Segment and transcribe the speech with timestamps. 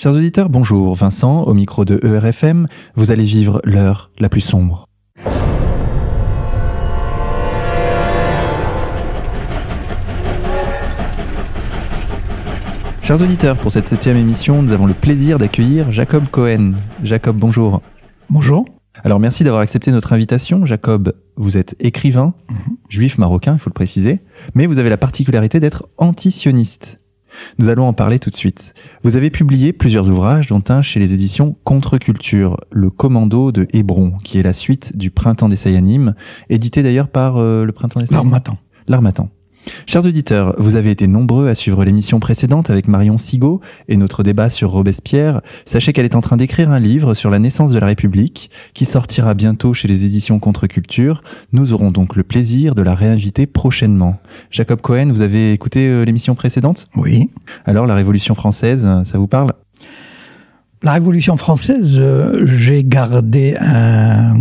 [0.00, 0.94] Chers auditeurs, bonjour.
[0.94, 4.84] Vincent, au micro de ERFM, vous allez vivre l'heure la plus sombre.
[13.02, 16.74] Chers auditeurs, pour cette septième émission, nous avons le plaisir d'accueillir Jacob Cohen.
[17.02, 17.82] Jacob, bonjour.
[18.30, 18.66] Bonjour.
[19.02, 20.64] Alors merci d'avoir accepté notre invitation.
[20.64, 22.34] Jacob, vous êtes écrivain,
[22.88, 24.20] juif marocain, il faut le préciser,
[24.54, 27.00] mais vous avez la particularité d'être anti-sioniste.
[27.58, 28.74] Nous allons en parler tout de suite.
[29.02, 34.16] Vous avez publié plusieurs ouvrages, dont un chez les éditions Contre-Culture, Le Commando de Hébron,
[34.24, 36.14] qui est la suite du Printemps des Sayanim,
[36.50, 38.30] édité d'ailleurs par euh, le Printemps des Sayanim.
[38.30, 38.58] L'Armatan.
[38.86, 39.28] L'Armatan.
[39.86, 44.22] Chers auditeurs, vous avez été nombreux à suivre l'émission précédente avec Marion Sigaud et notre
[44.22, 45.40] débat sur Robespierre.
[45.64, 48.84] Sachez qu'elle est en train d'écrire un livre sur la naissance de la République qui
[48.84, 51.22] sortira bientôt chez les éditions Contre-Culture.
[51.52, 54.20] Nous aurons donc le plaisir de la réinviter prochainement.
[54.50, 56.88] Jacob Cohen, vous avez écouté euh, l'émission précédente?
[56.94, 57.30] Oui.
[57.64, 59.54] Alors, la Révolution française, euh, ça vous parle?
[60.82, 64.36] La Révolution française, euh, j'ai gardé un,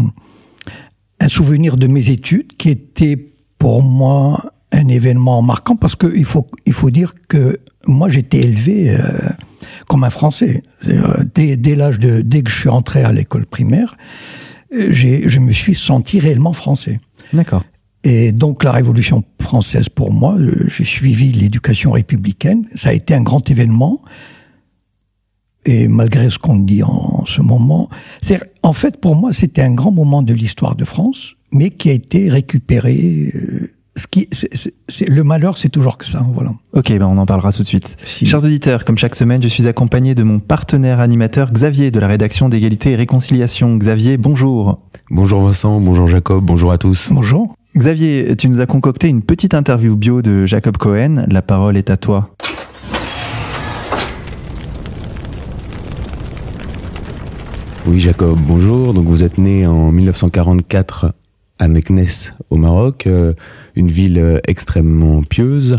[1.19, 6.45] un souvenir de mes études qui était pour moi un événement marquant parce qu'il faut,
[6.65, 8.99] il faut dire que moi j'étais élevé euh,
[9.87, 10.63] comme un Français.
[10.81, 13.95] C'est-à-dire, Dès, dès l'âge de dès que je suis entré à l'école primaire,
[14.73, 16.99] euh, j'ai, je me suis senti réellement français.
[17.33, 17.63] D'accord.
[18.03, 22.65] Et donc la Révolution française, pour moi, euh, j'ai suivi l'éducation républicaine.
[22.75, 24.01] Ça a été un grand événement.
[25.65, 27.89] Et malgré ce qu'on dit en, ce moment,
[28.63, 31.93] en fait pour moi c'était un grand moment de l'histoire de France, mais qui a
[31.93, 33.31] été récupéré.
[33.35, 36.25] euh, ce qui, c'est- c'est- c'est- le malheur, c'est toujours que ça.
[36.31, 36.51] Voilà.
[36.73, 37.97] Ok, ben on en parlera tout de suite.
[38.05, 38.25] Si.
[38.25, 42.07] Chers auditeurs, comme chaque semaine, je suis accompagné de mon partenaire animateur Xavier de la
[42.07, 43.75] rédaction d'égalité et réconciliation.
[43.75, 44.79] Xavier, bonjour.
[45.09, 47.09] Bonjour Vincent, bonjour Jacob, bonjour à tous.
[47.11, 47.55] Bonjour.
[47.75, 51.25] Xavier, tu nous as concocté une petite interview bio de Jacob Cohen.
[51.29, 52.29] La parole est à toi.
[57.85, 58.93] Oui Jacob, bonjour.
[58.93, 61.13] Donc vous êtes né en 1944
[61.59, 63.33] à Meknès au Maroc, euh,
[63.75, 65.75] une ville euh, extrêmement pieuse.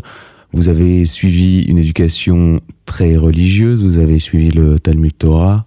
[0.53, 5.67] Vous avez suivi une éducation très religieuse, vous avez suivi le Talmud Torah,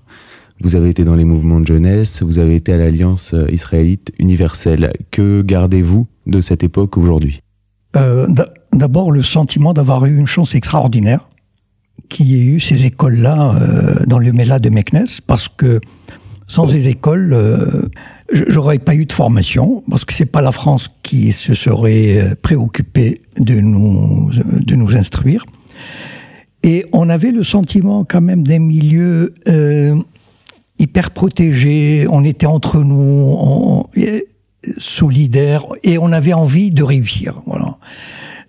[0.61, 4.11] vous avez été dans les mouvements de jeunesse, vous avez été à l'Alliance euh, israélite
[4.19, 4.91] universelle.
[5.11, 7.41] Que gardez-vous de cette époque aujourd'hui?
[7.93, 11.27] D'a- D'abord, le sentiment d'avoir eu une chance extraordinaire
[12.07, 13.59] qui ait eu ces écoles-là
[14.07, 15.81] dans le Mela de Meknès, parce que
[16.47, 17.35] sans ces écoles,
[18.31, 22.35] j'aurais pas eu de formation, parce que c'est pas la France qui se serait euh,
[22.41, 25.45] préoccupée de nous, de nous instruire.
[26.63, 29.95] Et on avait le sentiment quand même d'un milieu euh,
[30.77, 33.85] hyper protégé, on était entre nous, on,
[34.77, 37.41] solidaires, et on avait envie de réussir.
[37.45, 37.77] Voilà.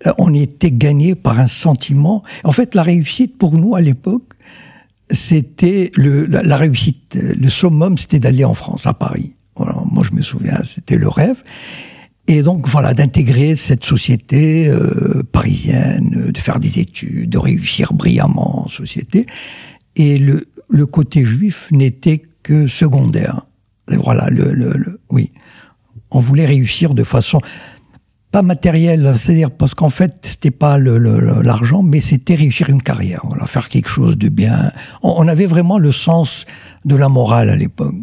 [0.05, 2.23] Euh, On était gagné par un sentiment.
[2.43, 4.33] En fait, la réussite pour nous à l'époque,
[5.11, 9.33] c'était le, la, réussite, le summum, c'était d'aller en France, à Paris.
[9.55, 9.75] Voilà.
[9.91, 11.43] Moi, je me souviens, c'était le rêve.
[12.27, 17.93] Et donc, voilà, d'intégrer cette société euh, parisienne, euh, de faire des études, de réussir
[17.93, 19.25] brillamment en société.
[19.95, 23.41] Et le, le côté juif n'était que secondaire.
[23.87, 25.31] Voilà, le, le, le- oui.
[26.11, 27.41] On voulait réussir de façon
[28.31, 33.45] pas matérielle, c'est-à-dire parce qu'en fait, c'était pas l'argent, mais c'était réussir une carrière, voilà,
[33.45, 34.71] faire quelque chose de bien.
[35.03, 36.45] On avait vraiment le sens
[36.85, 37.93] de la morale à l'époque,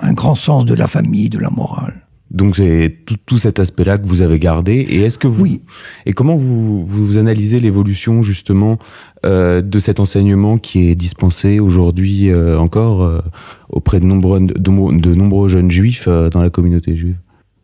[0.00, 2.06] un grand sens de la famille, de la morale.
[2.30, 4.74] Donc c'est tout, tout cet aspect-là que vous avez gardé.
[4.74, 5.62] Et est-ce que vous Oui.
[6.06, 8.78] et comment vous, vous analysez l'évolution justement
[9.26, 13.20] euh, de cet enseignement qui est dispensé aujourd'hui euh, encore euh,
[13.68, 17.16] auprès de nombreux de, de nombreux jeunes juifs dans la communauté juive?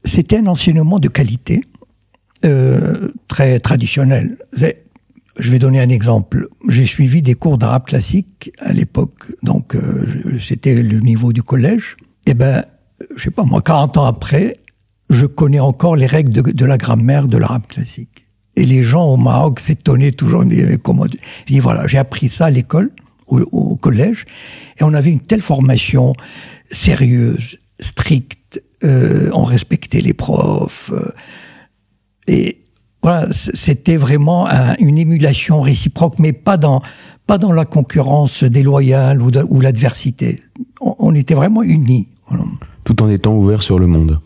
[0.05, 1.63] C'était un enseignement de qualité,
[3.29, 4.39] très traditionnel.
[5.39, 6.49] Je vais donner un exemple.
[6.69, 9.77] J'ai suivi des cours d'arabe classique à l'époque, donc
[10.39, 11.97] c'était le niveau du collège.
[12.27, 12.65] Et ben,
[13.17, 14.55] je sais pas moi, 40 ans après,
[15.11, 18.27] je connais encore les règles de, la grammaire de l'arabe classique.
[18.57, 20.43] Et les gens au Maroc s'étonnaient toujours.
[20.43, 21.17] ils disaient, comment Je
[21.47, 22.91] dis voilà, j'ai appris ça à l'école,
[23.27, 24.25] au, collège,
[24.79, 26.15] et on avait une telle formation
[26.71, 28.63] sérieuse, stricte.
[28.85, 30.91] euh, on respectait les profs.
[30.93, 31.13] euh,
[32.27, 32.63] et
[33.03, 36.83] voilà, c'était vraiment un- une émulation réciproque, mais pas dans
[37.27, 40.43] pas dans la concurrence déloyale ou, ou l'adversité.
[40.81, 42.09] On était vraiment unis.
[42.29, 42.45] Voilà.
[42.85, 44.21] tout en étant ouvert sur le monde.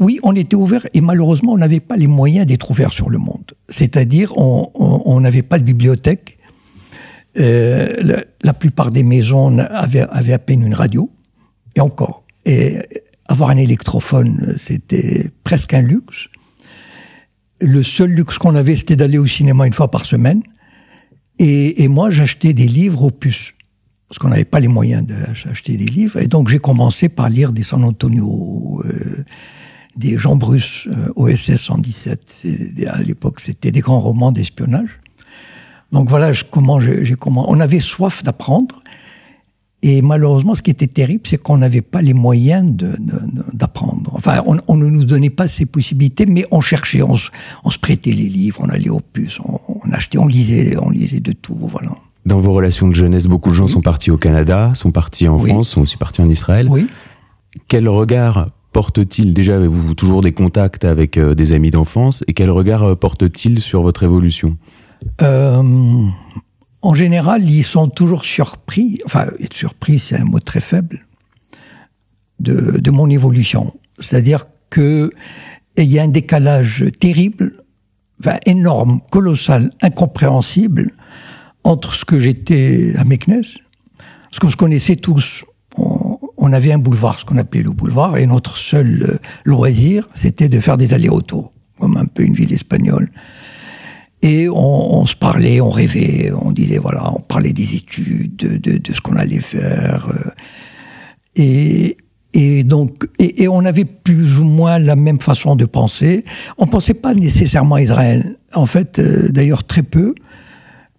[0.00, 3.18] Oui, on était ouvert et malheureusement, on n'avait pas les moyens d'être ouvert sur le
[3.18, 3.52] monde.
[3.68, 6.38] C'est-à-dire, on n'avait pas de bibliothèque.
[7.38, 11.10] Euh, la, la plupart des maisons avaient, avaient à peine une radio,
[11.74, 12.22] et encore.
[12.44, 12.78] Et
[13.26, 16.28] avoir un électrophone, c'était presque un luxe.
[17.60, 20.42] Le seul luxe qu'on avait, c'était d'aller au cinéma une fois par semaine.
[21.38, 23.52] Et, et moi, j'achetais des livres aux puces.
[24.14, 26.20] Parce qu'on n'avait pas les moyens d'acheter des livres.
[26.20, 29.24] Et donc j'ai commencé par lire des San Antonio, euh,
[29.96, 32.46] des Jean Bruce, euh, OSS 117.
[32.86, 35.00] À l'époque, c'était des grands romans d'espionnage.
[35.90, 37.50] Donc voilà comment j'ai comment.
[37.50, 38.84] On avait soif d'apprendre.
[39.82, 42.72] Et malheureusement, ce qui était terrible, c'est qu'on n'avait pas les moyens
[43.52, 44.12] d'apprendre.
[44.14, 48.28] Enfin, on, ne nous donnait pas ces possibilités, mais on cherchait, on, se prêtait les
[48.28, 51.90] livres, on allait au puces, on, on, achetait, on lisait, on lisait de tout, voilà.
[52.26, 55.38] Dans vos relations de jeunesse, beaucoup de gens sont partis au Canada, sont partis en
[55.38, 56.68] France, sont aussi partis en Israël.
[56.70, 56.86] Oui.
[57.68, 62.50] Quel regard porte-t-il Déjà, avez-vous toujours des contacts avec euh, des amis d'enfance Et quel
[62.50, 64.56] regard euh, porte-t-il sur votre évolution?
[65.22, 65.62] Euh,
[66.82, 69.00] En général, ils sont toujours surpris.
[69.04, 71.06] Enfin, être surpris, c'est un mot très faible
[72.40, 73.74] de, de mon évolution.
[73.98, 75.10] C'est-à-dire que
[75.76, 77.64] il y a un décalage terrible,
[78.20, 80.92] enfin, énorme, colossal, incompréhensible
[81.64, 83.42] entre ce que j'étais à Meknes,
[84.30, 85.44] ce qu'on se connaissait tous.
[85.76, 90.48] On, avait un boulevard, ce qu'on appelait le boulevard, et notre seul euh, loisir, c'était
[90.48, 93.10] de faire des allers-retours, comme un peu une ville espagnole.
[94.22, 99.00] Et on, se parlait, on rêvait, on disait, voilà, on parlait des études, de, ce
[99.00, 100.08] qu'on allait faire.
[100.10, 100.30] Euh.
[101.34, 101.96] Et,
[102.34, 106.24] et donc, et, on avait plus ou moins la même façon de penser.
[106.58, 108.38] On pensait pas nécessairement à Israël.
[108.54, 110.14] En fait, euh, d'ailleurs, très peu.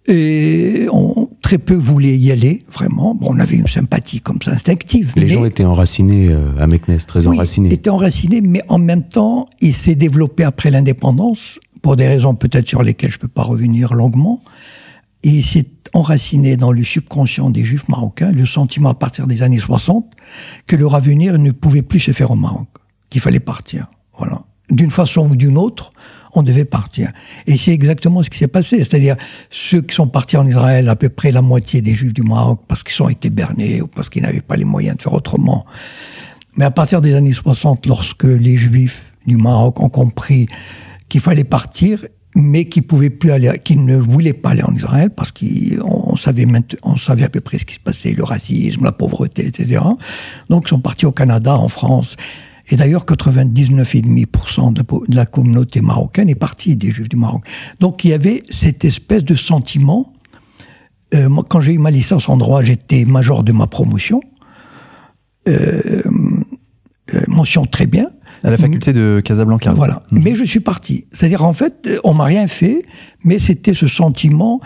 [0.08, 3.14] Et on, très peu voulaient y aller, vraiment.
[3.14, 5.12] Bon, on avait une sympathie comme ça, instinctive.
[5.16, 7.72] Les gens étaient enracinés euh, à Meknes, très oui, enracinés.
[7.72, 12.68] étaient enracinés, mais en même temps, il s'est développé après l'indépendance, pour des raisons peut-être
[12.68, 14.42] sur lesquelles je ne peux pas revenir longuement.
[15.22, 19.42] Et il s'est enraciné dans le subconscient des juifs marocains le sentiment à partir des
[19.42, 20.04] années 60
[20.66, 22.68] que leur avenir ne pouvait plus se faire au Maroc,
[23.10, 23.84] qu'il fallait partir.
[24.18, 24.42] Voilà.
[24.70, 25.90] D'une façon ou d'une autre,
[26.34, 27.12] on devait partir.
[27.46, 28.78] Et c'est exactement ce qui s'est passé.
[28.78, 29.16] C'est-à-dire,
[29.50, 32.60] ceux qui sont partis en Israël, à peu près la moitié des Juifs du Maroc,
[32.68, 35.66] parce qu'ils ont été bernés ou parce qu'ils n'avaient pas les moyens de faire autrement.
[36.56, 40.46] Mais à partir des années 60, lorsque les Juifs du Maroc ont compris
[41.08, 42.04] qu'il fallait partir,
[42.36, 46.46] mais qu'ils pouvaient plus aller, ne voulaient pas aller en Israël parce qu'on savait,
[46.82, 49.80] on savait à peu près ce qui se passait, le racisme, la pauvreté, etc.
[50.50, 52.16] Donc ils sont partis au Canada, en France.
[52.68, 57.44] Et d'ailleurs, 99,5% de la communauté marocaine est partie des Juifs du Maroc.
[57.80, 60.12] Donc il y avait cette espèce de sentiment.
[61.14, 64.20] Euh, moi, quand j'ai eu ma licence en droit, j'étais major de ma promotion.
[65.48, 66.02] Euh,
[67.14, 68.10] euh, mention très bien.
[68.42, 69.72] À la faculté de Casablanca.
[69.72, 70.02] Voilà.
[70.10, 70.18] Mmh.
[70.22, 71.06] Mais je suis parti.
[71.12, 72.84] C'est-à-dire, en fait, on m'a rien fait,
[73.24, 74.60] mais c'était ce sentiment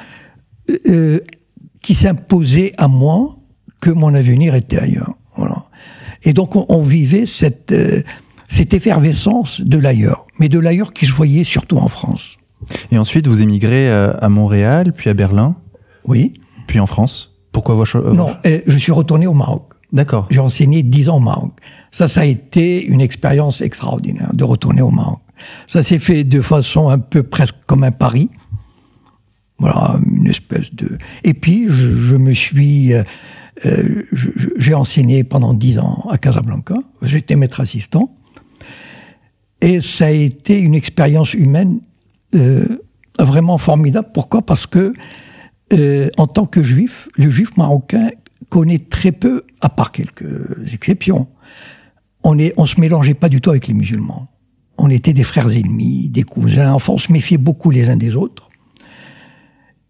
[1.83, 3.39] qui s'imposait à moi
[3.81, 5.15] que mon avenir était ailleurs.
[5.37, 5.65] Voilà.
[6.23, 8.03] Et donc on, vivait cette, euh,
[8.49, 12.37] cette effervescence de l'ailleurs, mais de l'ailleurs qui se voyait surtout en France.
[12.91, 15.57] Et ensuite, vous émigrez euh, à Montréal, puis à Berlin.
[16.05, 16.35] Oui.
[16.67, 17.33] Puis en France.
[17.53, 19.73] Pourquoi votre choix Non, je suis retourné au Maroc.
[19.93, 20.29] D'accord.
[20.31, 21.53] J'ai enseigné dix ans au Maroc.
[21.91, 25.21] Ça, ça a été une expérience extraordinaire de retourner au Maroc.
[25.67, 28.29] Ça s'est fait de façon un peu presque comme un pari.
[29.59, 30.97] Voilà, une espèce de.
[31.25, 32.93] Et puis, je, je me suis
[33.67, 34.05] euh,
[34.57, 36.77] j'ai enseigné pendant dix ans à Casablanca.
[37.03, 38.17] J'étais maître assistant.
[39.61, 41.81] Et ça a été une expérience humaine
[42.35, 42.79] euh,
[43.19, 44.09] vraiment formidable.
[44.15, 44.43] Pourquoi?
[44.43, 44.95] Parce que,
[45.73, 48.09] euh, en tant que juif, le juif marocain
[48.49, 51.29] connaît très peu, à part quelques exceptions,
[52.23, 54.29] on ne on se mélangeait pas du tout avec les musulmans.
[54.79, 56.73] On était des frères ennemis, des cousins.
[56.73, 58.50] Enfin, on se méfiait beaucoup les uns des autres.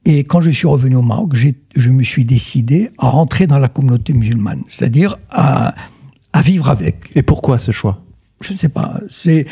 [0.04, 1.34] Et quand je suis revenu au Maroc,
[1.76, 5.74] je me suis décidé à rentrer dans la communauté musulmane, c'est-à-dire à,
[6.32, 7.10] à, vivre avec.
[7.14, 8.02] Et pourquoi ce choix?
[8.40, 8.98] Je ne sais pas.
[9.10, 9.44] C'est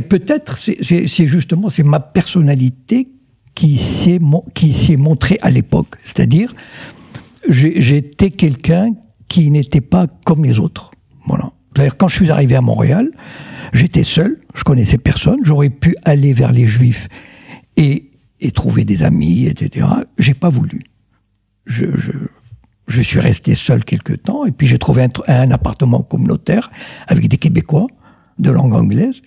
[0.00, 3.08] peut-être, c'est justement, c'est ma personnalité
[3.54, 4.20] qui s'est
[4.52, 5.96] qui s'est montrée à l'époque.
[6.04, 6.54] C'est-à-dire,
[7.48, 8.92] j'étais quelqu'un
[9.28, 10.90] qui n'était pas comme les autres.
[11.26, 11.50] Voilà.
[11.96, 13.10] Quand je suis arrivé à Montréal,
[13.72, 17.08] j'étais seul, je connaissais personne, j'aurais pu aller vers les Juifs
[17.76, 19.86] et et trouver des amis, etc.
[20.18, 20.82] J'ai pas voulu.
[21.64, 21.86] Je,
[22.86, 26.70] je, suis resté seul quelque temps, et puis j'ai trouvé un, appartement communautaire
[27.08, 27.86] avec des Québécois
[28.38, 29.22] de langue anglaise.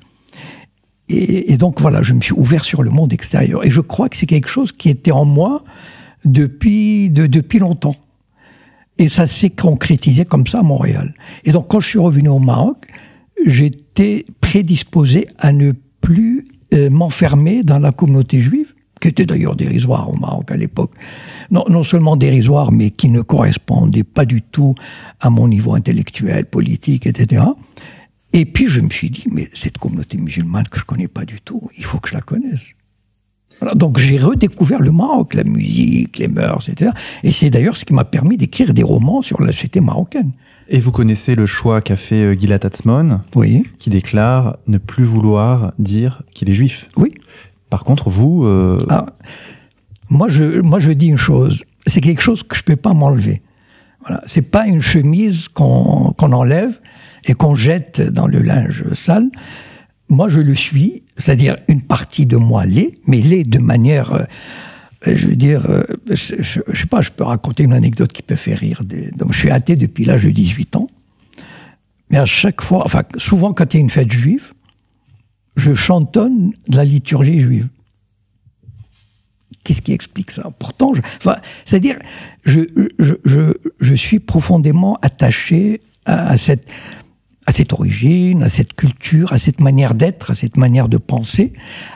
[1.10, 3.66] Et, donc voilà, je me suis ouvert sur le monde extérieur.
[3.66, 5.64] Et je crois que c'est quelque chose qui était en moi
[6.24, 7.96] depuis, de, depuis longtemps.
[9.00, 11.16] Et ça s'est concrétisé comme ça à Montréal.
[11.46, 12.86] Et donc quand je suis revenu au Maroc,
[13.48, 20.10] j'étais prédisposé à ne plus euh, m'enfermer dans la communauté juive, qui était d'ailleurs dérisoire
[20.10, 20.92] au Maroc à l'époque.
[21.52, 24.76] Non, non seulement dérisoire, mais qui ne correspondait pas du tout
[25.20, 27.44] à mon niveau intellectuel, politique, etc.
[28.34, 31.40] Et puis je me suis dit, mais cette communauté musulmane que je connais pas du
[31.42, 32.74] tout, il faut que je la connaisse.
[33.60, 36.92] Voilà, donc j'ai redécouvert le Maroc, la musique, les mœurs, etc.
[37.24, 40.32] Et c'est d'ailleurs ce qui m'a permis d'écrire des romans sur la société marocaine.
[40.70, 45.04] Et vous connaissez le choix qu'a fait euh, Gilad Atzmon, Oui, qui déclare ne plus
[45.04, 46.88] vouloir dire qu'il est juif.
[46.96, 47.12] oui.
[47.70, 49.06] Par contre, vous, euh, Ah,
[50.10, 51.64] moi, je, moi, je dis une chose.
[51.86, 53.42] C'est quelque chose que je peux pas m'enlever.
[54.02, 54.22] Voilà.
[54.26, 56.80] C'est pas une chemise qu'on enlève
[57.26, 59.30] et qu'on jette dans le linge sale.
[60.10, 64.24] Moi, je le suis, c'est-à-dire une partie de moi l'est, mais l'est de manière, euh,
[65.06, 68.36] je veux dire, euh, je, je sais pas, je peux raconter une anecdote qui peut
[68.36, 68.82] faire rire.
[69.16, 70.88] Donc, je suis athée depuis l'âge de 18 ans.
[72.10, 74.54] Mais à chaque fois, enfin, souvent quand il y a une fête juive,
[75.60, 77.68] je chantonne la liturgie juive.
[79.64, 80.50] Qu'est-ce qui explique ça?
[80.58, 81.02] Pourtant, je-
[81.66, 81.98] c'est-à-dire,
[82.46, 82.62] je,
[82.98, 86.68] je, je, suis profondément attaché à, cette,
[87.46, 91.54] à cette origine, à cette culture, à cette manière d'être, à cette manière de penser,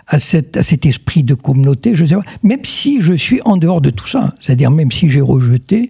[0.08, 1.94] à, cette, à cet esprit de communauté,
[2.44, 5.90] même si je suis en dehors de tout ça, c'est-à-dire même si j'ai rejeté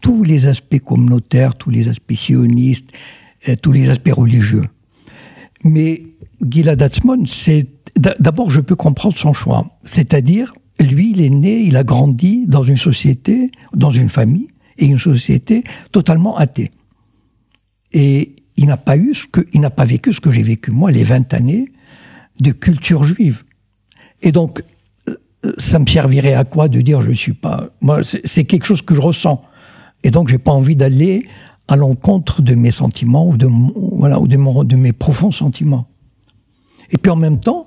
[0.00, 2.90] tous les aspects communautaires, tous les aspects sionistes,
[3.48, 4.64] euh, tous les aspects religieux.
[5.64, 6.04] Mais
[6.48, 7.66] Gilad Atzmon, c'est
[7.96, 12.46] d'a- d'abord je peux comprendre son choix, c'est-à-dire lui, il est né, il a grandi
[12.46, 16.70] dans une société, dans une famille et une société totalement athée.
[17.92, 20.70] Et il n'a pas eu ce que, il n'a pas vécu ce que j'ai vécu
[20.70, 21.70] moi, les 20 années
[22.40, 23.42] de culture juive.
[24.22, 24.62] Et donc,
[25.08, 25.16] euh,
[25.58, 27.68] ça me servirait à quoi de dire je suis pas.
[27.82, 29.42] Moi, c'est quelque chose que je ressens.
[30.02, 31.26] Et donc, j'ai pas envie d'aller
[31.68, 33.48] à l'encontre de mes sentiments ou de,
[33.92, 35.89] voilà, ou de mes profonds sentiments.
[36.92, 37.66] Et puis en même temps,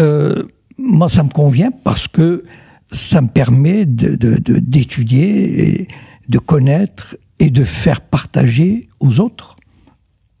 [0.00, 0.42] euh,
[0.78, 2.44] moi, ça me convient parce que
[2.92, 5.88] ça me permet d'étudier, de, de, et
[6.28, 9.56] de connaître et de faire partager aux autres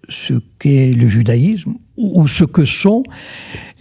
[0.08, 3.02] ce qu'est le judaïsme ou, ce que sont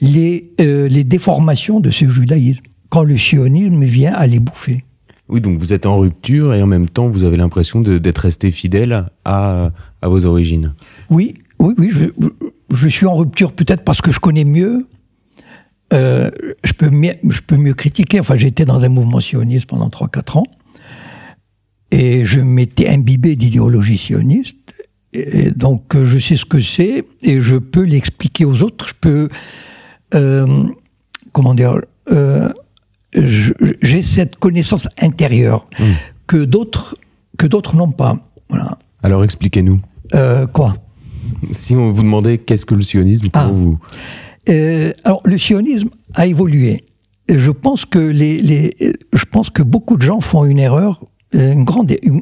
[0.02, 4.84] les, euh, les déformations de ce judaïsme quand le sionisme vient à les bouffer.
[5.28, 8.20] Oui, donc vous êtes en rupture et en même temps vous avez l'impression de- d'être
[8.20, 10.74] resté fidèle à, à vos origines.
[11.10, 12.06] Oui, oui, oui, je,
[12.72, 14.88] je suis en rupture peut-être parce que je connais mieux.
[15.94, 16.32] euh,
[16.64, 18.20] je, peux mieux je peux mieux critiquer.
[18.20, 20.44] Enfin, j'étais dans un mouvement sioniste pendant 3-4 ans.
[21.92, 24.58] Et je m'étais imbibé d'idéologie sioniste.
[25.14, 28.88] Et donc, je sais ce que c'est et je peux l'expliquer aux autres.
[28.90, 29.30] Je peux.
[30.14, 30.66] euh,
[31.32, 31.80] comment dire
[32.12, 32.50] euh,
[33.14, 35.68] J'ai cette connaissance intérieure
[36.28, 36.98] que d'autres
[37.38, 38.18] que d'autres n'ont pas.
[38.50, 38.78] Voilà.
[39.04, 39.80] Alors expliquez-nous.
[40.54, 40.74] Quoi?
[41.53, 43.48] Si on vous demandait qu'est-ce que le sionisme pour Ah.
[43.51, 43.77] vous
[44.50, 46.84] Euh, alors, le sionisme a évolué.
[47.27, 48.74] Et Je pense que les, les,
[49.13, 51.03] je pense que beaucoup de gens font une erreur,
[51.34, 52.22] euh, une grande, une-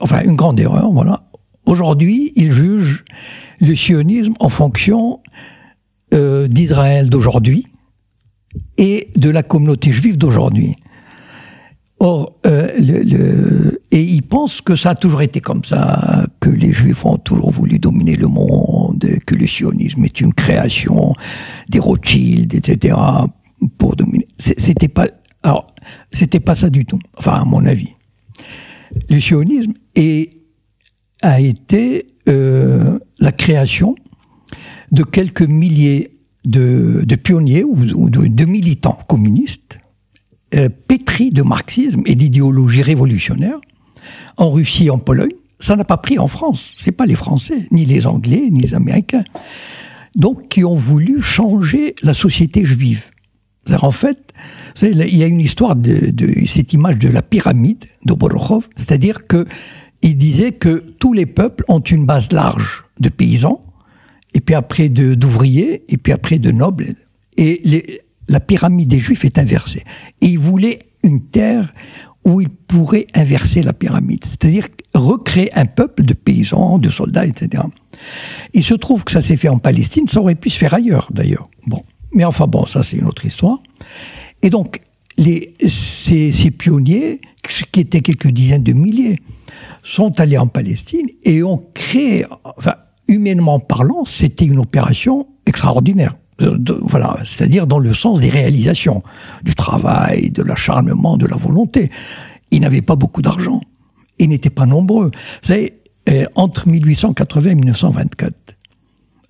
[0.00, 1.28] enfin une grande erreur, voilà.
[1.66, 3.04] Aujourd'hui, ils jugent
[3.60, 5.20] le sionisme en fonction
[6.14, 7.66] euh, d'Israël d'aujourd'hui
[8.78, 10.76] et de la communauté juive d'aujourd'hui.
[11.98, 16.50] Or, euh, le, le- et ils pensent que ça a toujours été comme ça, que
[16.50, 21.14] les Juifs ont toujours voulu dominer le monde, que le sionisme est une création
[21.70, 22.96] des Rothschild, etc.
[23.78, 24.28] pour dominer.
[24.38, 25.08] C'était pas,
[25.42, 25.68] alors,
[26.12, 26.98] c'était pas ça du tout.
[27.16, 27.94] Enfin, à mon avis,
[29.08, 30.32] le sionisme est,
[31.22, 33.94] a été euh, la création
[34.92, 37.74] de quelques milliers de, de pionniers ou,
[38.10, 39.78] de militants communistes
[40.54, 43.58] euh, pétris de marxisme et d'idéologie révolutionnaire
[44.36, 45.32] en Russie en Pologne.
[45.58, 46.72] Ça n'a pas pris en France.
[46.76, 49.24] C'est pas les Français, ni les Anglais, ni les Américains.
[50.14, 53.10] Donc, qui ont voulu changer la société juive.
[53.82, 54.32] En fait,
[54.82, 56.12] il y a une histoire de,
[56.46, 59.46] cette image de la pyramide de Borokhov, c'est-à-dire que
[60.02, 63.64] il disait que tous les peuples ont une base large de paysans,
[64.34, 66.94] et puis après d'ouvriers, et puis après de nobles.
[67.36, 69.84] Et les- la pyramide des Juifs est inversée.
[70.20, 71.72] Et il voulait une terre
[72.24, 77.62] où il pourrait inverser la pyramide, c'est-à-dire recréer un peuple de paysans, de soldats, etc.
[78.52, 81.08] Il se trouve que ça s'est fait en Palestine, ça aurait pu se faire ailleurs
[81.12, 81.48] d'ailleurs.
[81.68, 83.62] Bon, mais enfin bon, ça c'est une autre histoire.
[84.42, 84.80] Et donc,
[85.18, 87.20] ces, ces pionniers,
[87.70, 89.20] qui étaient quelques dizaines de milliers,
[89.84, 92.74] sont allés en Palestine et ont créé, enfin,
[93.06, 96.16] humainement parlant, c'était une opération extraordinaire.
[96.42, 99.02] Euh, voilà, c'est-à-dire dans le sens des réalisations,
[99.42, 101.90] du travail, de l'acharnement, de la volonté.
[102.50, 103.60] Ils n'avaient pas beaucoup d'argent.
[104.18, 105.10] Ils n'étaient pas nombreux.
[105.42, 108.34] Savez, euh, entre 1880 et 1924,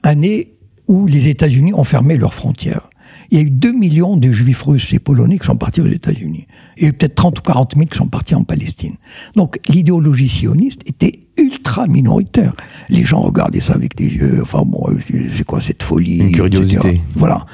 [0.02, 0.54] année
[0.88, 2.90] où les États-Unis ont fermé leurs frontières.
[3.30, 5.88] Il y a eu 2 millions de juifs russes et polonais qui sont partis aux
[5.88, 6.46] États-Unis.
[6.76, 8.94] Il y a eu peut-être 30 ou 40 000 qui sont partis en Palestine.
[9.34, 12.52] Donc l'idéologie sioniste était ultra minoritaire.
[12.88, 14.86] Les gens regardaient ça avec des yeux, enfin bon,
[15.30, 16.88] c'est quoi cette folie Une curiosité.
[16.88, 17.00] etc.
[17.14, 17.46] Voilà.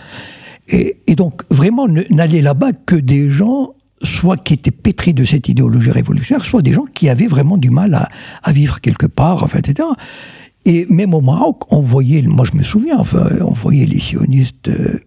[0.68, 5.48] Et, et donc, vraiment, n'allaient là-bas que des gens, soit qui étaient pétris de cette
[5.48, 8.08] idéologie révolutionnaire, soit des gens qui avaient vraiment du mal à,
[8.42, 9.88] à vivre quelque part, enfin, etc.
[10.64, 14.68] Et même au Maroc, on voyait, moi je me souviens, enfin, on voyait les sionistes
[14.68, 15.00] euh,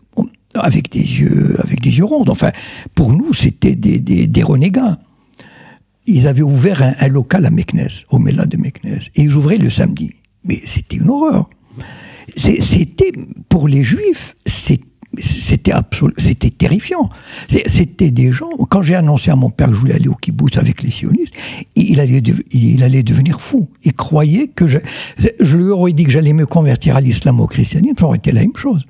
[0.53, 2.25] avec des yeux, avec des yeux ronds.
[2.27, 2.51] Enfin,
[2.93, 4.99] pour nous, c'était des, des, des renégats.
[6.07, 9.69] Ils avaient ouvert un, local à Meknes, au Mela de Meknes, et ils ouvraient le
[9.69, 10.13] samedi.
[10.43, 11.49] Mais c'était une horreur.
[12.35, 13.11] C'était,
[13.49, 14.83] pour les juifs, c'était
[15.21, 17.09] c'était terrifiant.
[17.67, 20.57] C'était des gens, quand j'ai annoncé à mon père que je voulais aller au kibbutz
[20.57, 21.33] avec les sionistes,
[21.75, 22.21] il allait,
[22.51, 23.69] il allait devenir fou.
[23.83, 24.79] Il croyait que je,
[25.39, 28.31] je lui aurais dit que j'allais me convertir à l'islam, au christianisme, ça aurait été
[28.31, 28.85] la même chose.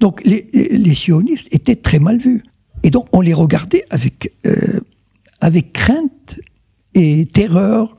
[0.00, 2.42] Donc les, les sionistes étaient très mal vus.
[2.82, 4.80] Et donc on les regardait avec, euh,
[5.40, 6.38] avec crainte
[6.94, 7.96] et terreur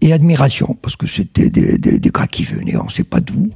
[0.00, 3.20] et admiration, parce que c'était des, des- des gars qui venaient, on ne sait pas
[3.20, 3.50] d'où.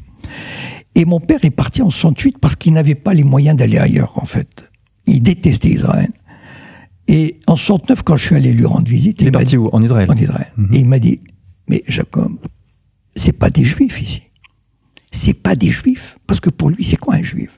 [0.94, 4.12] Et mon père est parti en 68 parce qu'il n'avait pas les moyens d'aller ailleurs,
[4.16, 4.64] en fait.
[5.06, 6.10] Il détestait Israël.
[7.08, 9.68] Et en 69, quand je suis allé lui rendre visite, Il est parti dit- où?
[9.72, 10.52] En Israël en Israël.
[10.72, 11.20] Et il m'a dit,
[11.68, 12.32] mais Jacob,
[13.16, 14.22] c'est pas des juifs ici.
[15.12, 16.16] C'est pas des juifs.
[16.28, 17.50] Parce que pour lui, c'est quoi un juif?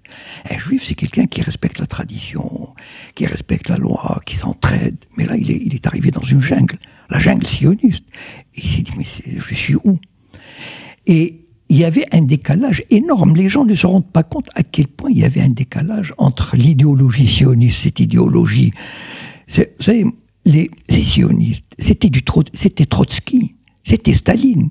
[0.50, 2.74] Un juif, c'est quelqu'un qui respecte la tradition,
[3.14, 4.96] qui respecte la loi, qui s'entraide.
[5.18, 6.78] Mais là, il est, il est arrivé dans une jungle,
[7.12, 8.04] la jungle sioniste.
[8.54, 9.99] Il s'est dit, mais je suis où?
[11.07, 13.37] Et il y avait un décalage énorme.
[13.37, 16.12] Les gens ne se rendent pas compte à quel point il y avait un décalage
[16.19, 18.73] entre l'idéologie sioniste, cette idéologie.
[19.49, 20.04] Vous savez,
[20.45, 23.54] les, sionistes, c'était du c'était Trotsky,
[23.85, 24.71] c'était Staline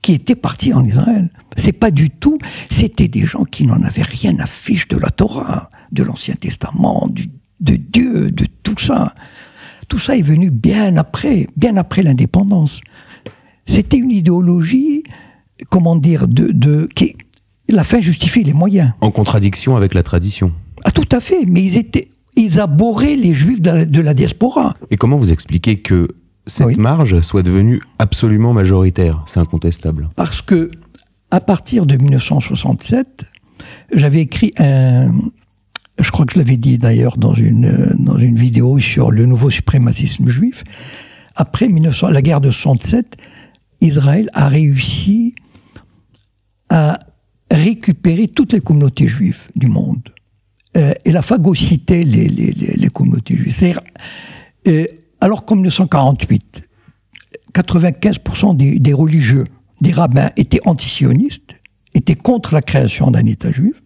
[0.00, 1.30] qui était parti en Israël.
[1.56, 2.38] C'est pas du tout.
[2.70, 7.08] C'était des gens qui n'en avaient rien à fiche de la Torah, de l'Ancien Testament,
[7.60, 9.14] de Dieu, de tout ça.
[9.88, 12.80] Tout ça est venu bien après, bien après l'indépendance.
[13.66, 15.02] C'était une idéologie,
[15.70, 17.16] comment dire, de, de qui,
[17.68, 18.92] la fin justifie les moyens.
[19.00, 20.52] En contradiction avec la tradition.
[20.84, 21.44] Ah, tout à fait.
[21.46, 24.74] Mais ils étaient, ils abhorraient les juifs de la, de la diaspora.
[24.90, 26.08] Et comment vous expliquez que
[26.46, 26.74] cette Oui.
[26.76, 29.22] marge soit devenue absolument majoritaire?
[29.26, 30.08] C'est incontestable.
[30.16, 30.70] Parce que,
[31.30, 33.24] à partir de 1967,
[33.92, 35.12] j'avais écrit un.
[36.00, 39.26] Je crois que je l'avais dit d'ailleurs dans une, euh, dans une vidéo sur le
[39.26, 40.64] nouveau suprémacisme juif.
[41.34, 43.16] Après 1900, la guerre de 67,
[43.80, 45.34] Israël a réussi
[46.68, 46.98] à
[47.50, 50.02] récupérer toutes les communautés juives du monde.
[50.76, 53.54] Euh, et la phagocyté les, les, les, communautés juives.
[53.54, 53.80] C'est-à-dire,
[54.68, 54.86] euh,
[55.20, 56.62] alors qu'en 1948,
[57.54, 59.46] 95% des, des religieux,
[59.80, 61.54] des rabbins étaient antisionistes,
[61.94, 63.80] étaient contre la création d'un État juif.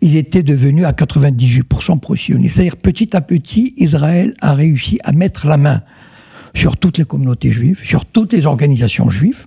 [0.00, 2.54] Ils étaient devenus à 98% pro-sionistes.
[2.54, 5.82] C'est-à-dire petit à petit, Israël a réussi à mettre la main
[6.54, 9.46] sur toutes les communautés juives, sur toutes les organisations juives.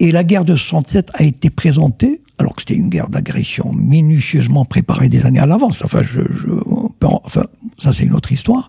[0.00, 4.64] Et la guerre de 67 a été présentée, alors que c'était une guerre d'agression minutieusement
[4.64, 5.82] préparée des années à l'avance.
[5.84, 6.50] Enfin, je, je-
[7.02, 7.44] enfin,
[7.78, 8.66] ça c'est une autre histoire.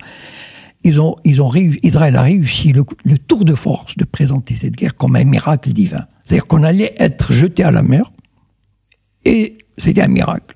[0.84, 4.56] Ils ont, ils ont réussi, Israël a réussi le, le tour de force de présenter
[4.56, 6.06] cette guerre comme un miracle divin.
[6.24, 8.12] C'est-à-dire qu'on allait être jeté à la mer,
[9.26, 10.56] et c'était un miracle.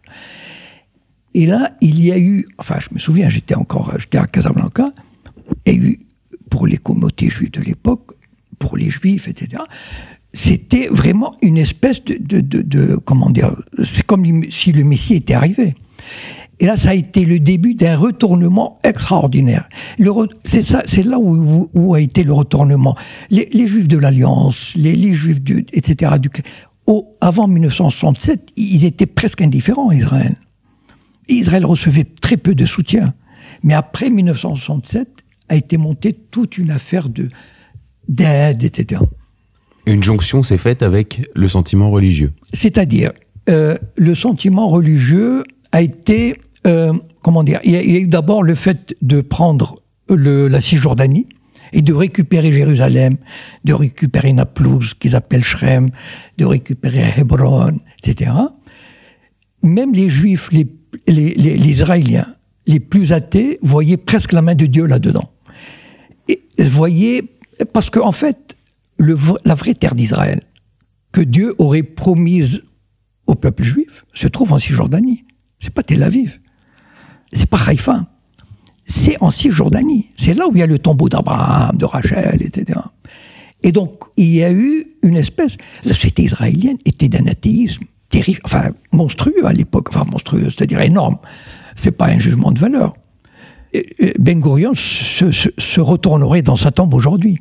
[1.34, 4.92] Et là, il y a eu, enfin, je me souviens, j'étais encore, j'étais à Casablanca,
[5.68, 6.00] a eu,
[6.50, 8.12] pour les communautés juives de l'époque,
[8.58, 9.64] pour les juifs, etc.,
[10.34, 15.76] c'était vraiment une espèce de, comment dire, c'est comme si le Messie était arrivé.
[16.60, 19.70] Et là, ça a été le début d'un retournement extraordinaire.
[20.44, 22.96] C'est là où, a été le retournement.
[23.30, 25.40] Les, Juifs de l'Alliance, les, Juifs
[25.72, 26.12] etc.
[26.20, 26.30] Du,
[26.90, 30.36] au- avant 1967, ils étaient presque indifférents à Israël.
[31.30, 33.14] Israël recevait très peu de soutien.
[33.64, 35.08] Mais après 1967,
[35.50, 37.30] a été montée toute une affaire de
[38.08, 39.02] d'aide, etc.
[39.86, 42.32] Une jonction s'est faite avec le sentiment religieux.
[42.54, 43.12] C'est-à-dire,
[43.50, 48.00] euh, le sentiment religieux a été, euh, comment dire, il y a, il y a
[48.00, 51.28] eu d'abord le fait de prendre le- la Cisjordanie
[51.74, 53.18] et de récupérer Jérusalem,
[53.64, 55.90] de récupérer Naplouse, qu'ils appellent Shrem,
[56.38, 58.32] de récupérer Hébron, etc.
[59.62, 60.68] Même les Juifs, les,
[61.08, 62.28] Israéliens,
[62.68, 65.32] les plus athées, voyaient presque la main de Dieu là-dedans.
[66.60, 67.24] Voyaient,
[67.74, 68.58] parce qu'en en fait,
[68.98, 70.42] la vraie terre d'Israël,
[71.12, 72.64] que Dieu aurait promise
[73.26, 75.26] au peuple juif se trouve en Cisjordanie.
[75.60, 76.40] C'est pas Tel Aviv.
[77.34, 78.08] C'est pas Haïfa.
[78.92, 80.08] C'est en Cisjordanie.
[80.18, 82.80] C'est là où il y a le tombeau d'Abraham, de Rachel, etc.
[83.62, 85.58] Et donc, il y a eu une espèce.
[85.86, 89.90] La société israélienne était d'un athéisme terrible, enfin, monstrueux à l'époque.
[89.90, 91.18] Enfin, monstrueux, c'est-à-dire énorme.
[91.76, 92.94] C'est pas un jugement de valeur.
[94.18, 97.38] Ben Gurion se- se retournerait dans sa tombe aujourd'hui.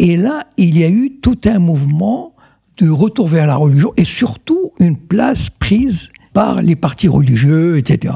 [0.00, 2.34] Et là, il y a eu tout un mouvement
[2.78, 8.14] de retour vers la religion et surtout une place prise par les partis religieux, etc.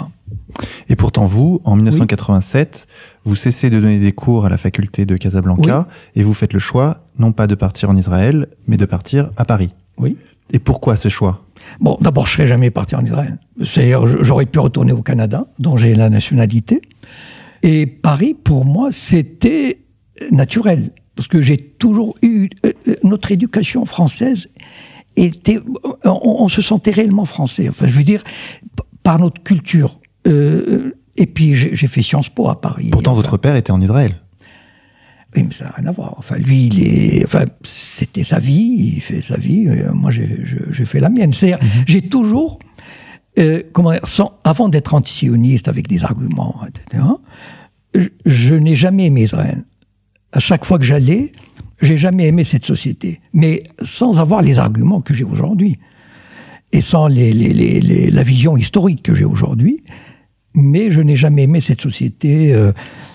[0.88, 2.86] Et pourtant, vous, en 1987,
[3.24, 6.58] vous cessez de donner des cours à la faculté de Casablanca et vous faites le
[6.58, 9.70] choix, non pas de partir en Israël, mais de partir à Paris.
[9.98, 10.16] Oui.
[10.52, 11.42] Et pourquoi ce choix?
[11.80, 13.38] Bon, d'abord, je serais jamais parti en Israël.
[13.64, 16.80] C'est-à-dire, j'aurais pu retourner au Canada, dont j'ai la nationalité.
[17.62, 19.80] Et Paris, pour moi, c'était
[20.30, 20.92] naturel.
[21.16, 22.48] Parce que j'ai toujours eu.
[22.64, 24.48] euh, euh, notre éducation française
[25.16, 25.58] était.
[26.04, 27.68] On, on se sentait réellement français.
[27.68, 28.22] Enfin, je veux dire,
[29.02, 29.98] par notre culture.
[30.26, 32.88] Euh, et puis, j'ai fait Sciences Po à Paris.
[32.90, 34.20] Pourtant, Enfin, votre père était en Israël.
[35.34, 36.14] oui, mais ça n'a rien à voir.
[36.18, 37.24] Enfin, lui, il est.
[37.24, 39.66] Enfin, c'était sa vie, il fait sa vie.
[39.66, 41.32] euh, moi, j'ai fait la mienne.
[41.32, 42.58] C'est-à-dire, j'ai toujours.
[43.38, 47.02] euh, comment dire, sans, avant d'être antisioniste avec des arguments, etc.,
[47.94, 49.64] je, je n'ai jamais aimé Israël.
[50.32, 51.32] À chaque fois que j'allais,
[51.80, 53.20] j'ai jamais aimé cette société.
[53.32, 55.78] Mais sans avoir les arguments que j'ai aujourd'hui.
[56.72, 59.82] Et sans les, les- les- les- la vision historique que j'ai aujourd'hui.
[60.56, 62.72] Mais je n'ai jamais aimé cette société euh,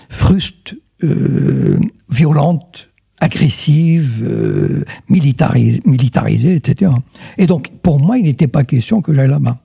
[0.08, 0.74] fruste,
[1.04, 1.78] euh,
[2.08, 2.88] violente,
[3.20, 6.92] agressive, euh, militarisée, etc.
[7.38, 9.58] Et donc, pour moi, il n'était pas question que j'aille là-bas.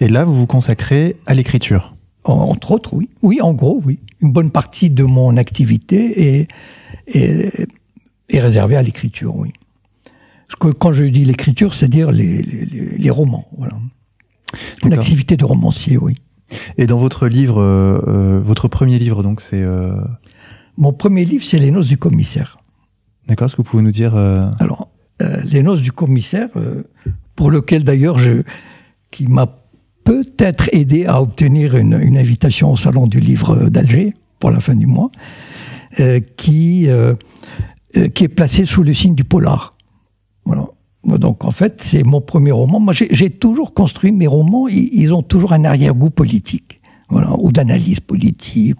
[0.00, 1.94] Et là, vous vous consacrez à l'écriture.
[2.24, 3.08] En- Entre autres, oui.
[3.22, 3.98] Oui, en gros, oui.
[4.20, 6.48] Une bonne partie de mon activité est,
[7.08, 7.66] est,
[8.28, 9.52] est réservée à l'écriture, oui.
[10.48, 13.74] Parce que quand je dis l'écriture, c'est-à-dire les, les- les- les romans, voilà.
[14.84, 16.14] Une activité de romancier, oui.
[16.76, 19.62] Et dans votre livre, euh, euh, votre premier livre, donc, c'est.
[19.62, 20.00] euh,
[20.76, 22.58] Mon premier livre, c'est Les Noces du commissaire.
[23.26, 24.14] D'accord, est-ce que vous pouvez nous dire.
[24.16, 24.88] euh, Alors,
[25.44, 26.48] Les Noces du commissaire,
[27.36, 28.42] pour lequel d'ailleurs, je,
[29.10, 29.46] qui m'a
[30.04, 34.74] peut-être aidé à obtenir une, une invitation au Salon du Livre d'Alger pour la fin
[34.74, 35.10] du mois,
[36.36, 36.88] qui,
[38.14, 39.76] qui est placé sous le signe du polar.
[40.44, 40.66] Voilà.
[41.06, 42.80] Donc en fait, c'est mon premier roman.
[42.80, 48.00] Moi, j'ai toujours construit mes romans, ils, ont toujours un arrière-goût politique, voilà, ou d'analyse
[48.00, 48.78] politique,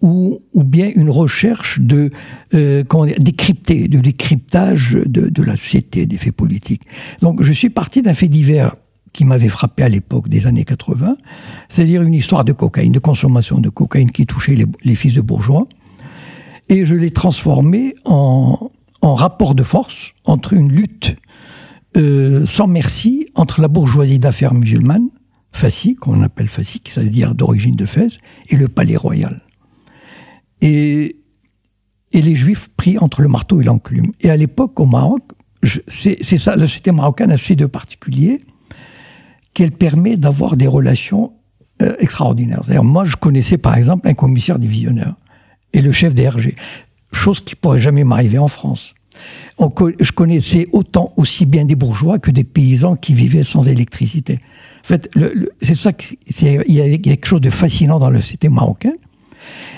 [0.00, 2.10] ou, ou bien une recherche de
[2.54, 2.84] euh,
[3.18, 6.82] décrypter, de décryptage de, de la société, des faits politiques.
[7.20, 8.76] Donc je suis parti d'un fait divers
[9.12, 11.16] qui m'avait frappé à l'époque des années 80,
[11.68, 15.20] c'est-à-dire une histoire de cocaïne, de consommation de cocaïne qui touchait les, les fils de
[15.20, 15.66] bourgeois,
[16.68, 21.16] et je l'ai transformé en, en rapport de force entre une lutte
[21.96, 25.08] euh, sans merci entre la bourgeoisie d'affaires musulmane,
[25.52, 29.42] Fassi, qu'on appelle Fassi, c'est-à-dire d'origine de Fès, et le palais royal.
[30.60, 31.16] Et,
[32.12, 34.12] les juifs pris entre le marteau et l'enclume.
[34.20, 35.22] Et à l'époque, au Maroc,
[35.86, 38.40] c'est ça, la société marocaine a ceci de particulier,
[39.54, 41.32] qu'elle permet d'avoir des relations
[41.80, 42.62] euh, extraordinaires.
[42.82, 45.14] Moi, je connaissais par exemple un commissaire divisionnaire
[45.72, 46.56] et le chef des RG,
[47.12, 48.94] chose qui pourrait jamais m'arriver en France.
[49.58, 54.38] Je connaissais autant aussi bien des bourgeois que des paysans qui vivaient sans électricité.
[54.84, 55.90] En fait, le- le- c'est ça,
[56.40, 58.96] il y avait quelque chose de fascinant dans la société marocaine.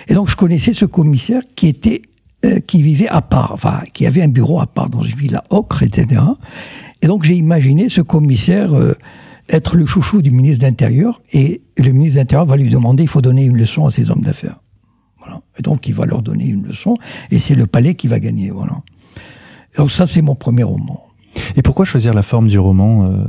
[0.08, 2.02] Et donc, je connaissais ce commissaire qui était,
[2.44, 5.44] euh, qui vivait à part, enfin, qui avait un bureau à part dans une villa
[5.50, 6.20] ocre, etc.
[7.00, 8.94] Et donc, j'ai imaginé ce commissaire euh,
[9.48, 13.02] être le chouchou du ministre de l'Intérieur, et le ministre de l'Intérieur va lui demander,
[13.04, 14.60] il faut donner une leçon à ces hommes d'affaires.
[15.20, 15.40] Voilà.
[15.58, 16.96] Et donc, il va leur donner une leçon,
[17.30, 18.50] et c'est le palais qui va gagner.
[18.50, 18.72] Voilà.
[19.76, 21.04] Donc, ça, c'est mon premier roman.
[21.56, 23.24] Et pourquoi choisir la forme du roman euh,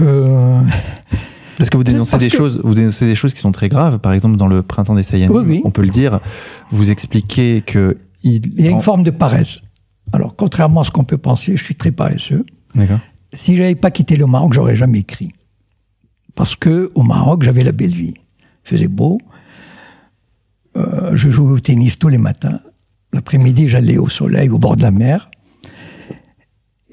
[0.00, 0.60] Euh,
[1.58, 3.98] Parce que vous dénoncez des que- choses, vous dénoncez des choses qui sont très graves.
[3.98, 5.60] Par exemple, dans le Printemps des Saiyans, Oui, oui.
[5.64, 6.20] on peut le dire.
[6.70, 8.46] Vous expliquez que il.
[8.58, 9.60] il y a une en- forme de paresse.
[10.12, 12.44] Alors, contrairement à ce qu'on peut penser, je suis très paresseux.
[12.74, 13.00] D'accord.
[13.32, 15.32] Si j'avais pas quitté le Maroc, j'aurais jamais écrit.
[16.34, 18.14] Parce que au Maroc, j'avais la belle vie.
[18.64, 19.18] Il faisait beau.
[20.76, 22.60] Euh, je jouais au tennis tous les matins.
[23.12, 25.30] L'après-midi, j'allais au soleil, au bord de la mer.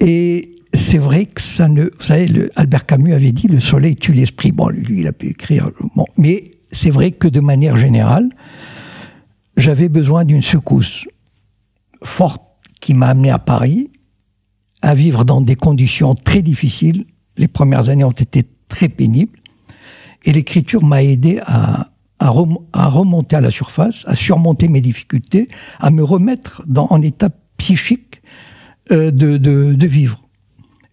[0.00, 1.84] Et c'est vrai que ça ne.
[1.84, 4.52] Vous savez, Albert Camus avait dit le soleil tue l'esprit.
[4.52, 5.70] Bon, lui, il a pu écrire.
[5.94, 8.30] Bon, mais c'est vrai que de manière générale,
[9.56, 11.06] j'avais besoin d'une secousse
[12.02, 12.42] forte
[12.80, 13.90] qui m'a amené à Paris,
[14.82, 17.06] à vivre dans des conditions très difficiles.
[17.36, 19.38] Les premières années ont été très pénibles.
[20.24, 24.80] Et l'écriture m'a aidé à, à, rem- à remonter à la surface, à surmonter mes
[24.80, 25.48] difficultés,
[25.80, 28.22] à me remettre en état psychique
[28.92, 29.36] euh, de,
[29.86, 30.22] vivre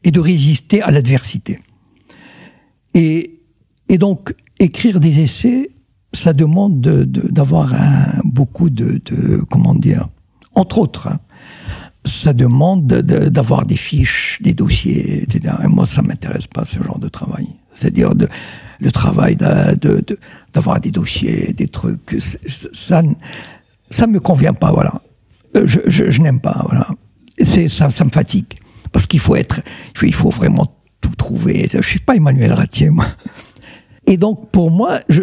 [0.04, 1.60] et de résister à l'adversité.
[2.94, 3.34] Et,
[3.98, 5.70] donc, écrire des essais,
[6.14, 7.74] ça demande de- de- d'avoir
[8.24, 9.02] beaucoup de,
[9.50, 10.10] comment dire,
[10.56, 11.20] entre autres, hein,
[12.04, 15.56] ça demande de- de- d'avoir des fiches, des dossiers, etc.
[15.64, 17.48] Et moi, ça m'intéresse pas ce genre de travail.
[17.74, 18.12] C'est-à-dire
[18.80, 20.04] le travail de-
[20.54, 22.18] d'avoir des dossiers, des trucs,
[22.74, 23.02] ça,
[23.90, 25.02] ça me convient pas, voilà.
[25.56, 26.88] Euh, Je, n'aime pas, voilà.
[27.40, 28.54] C'est ça, ça me fatigue
[28.92, 29.62] parce qu'il faut être,
[30.02, 31.68] il faut, vraiment tout trouver.
[31.72, 33.08] Je suis pas Emmanuel Ratier, moi.
[34.06, 35.22] Et donc, pour moi, je,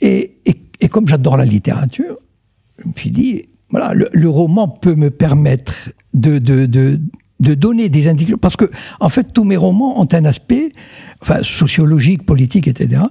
[0.00, 0.40] et,
[0.80, 2.16] et, comme j'adore la littérature,
[2.78, 7.00] je me suis dit, voilà, le, roman peut me permettre de, de,
[7.40, 8.38] de donner des indications.
[8.38, 10.72] Parce que, en fait, tous mes romans ont un aspect
[11.20, 13.02] enfin, sociologique, politique, etc.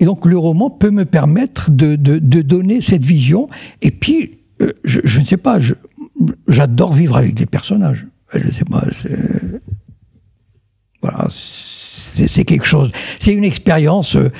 [0.00, 3.48] Et donc, le roman peut me permettre de, de, de donner cette vision.
[3.82, 5.58] Et puis, euh, je, je, ne sais pas,
[6.48, 8.06] j'adore vivre avec les personnages.
[8.34, 8.84] Je sais pas.
[11.02, 12.90] Voilà, c'est quelque chose.
[13.20, 14.16] C'est une expérience.
[14.16, 14.30] Euh,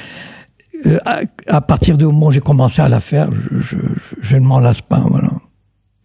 [0.86, 0.98] euh,
[1.46, 3.76] à, partir du moment où j'ai commencé à la faire, je,
[4.20, 5.04] je, ne m'en lasse pas.
[5.08, 5.30] Voilà.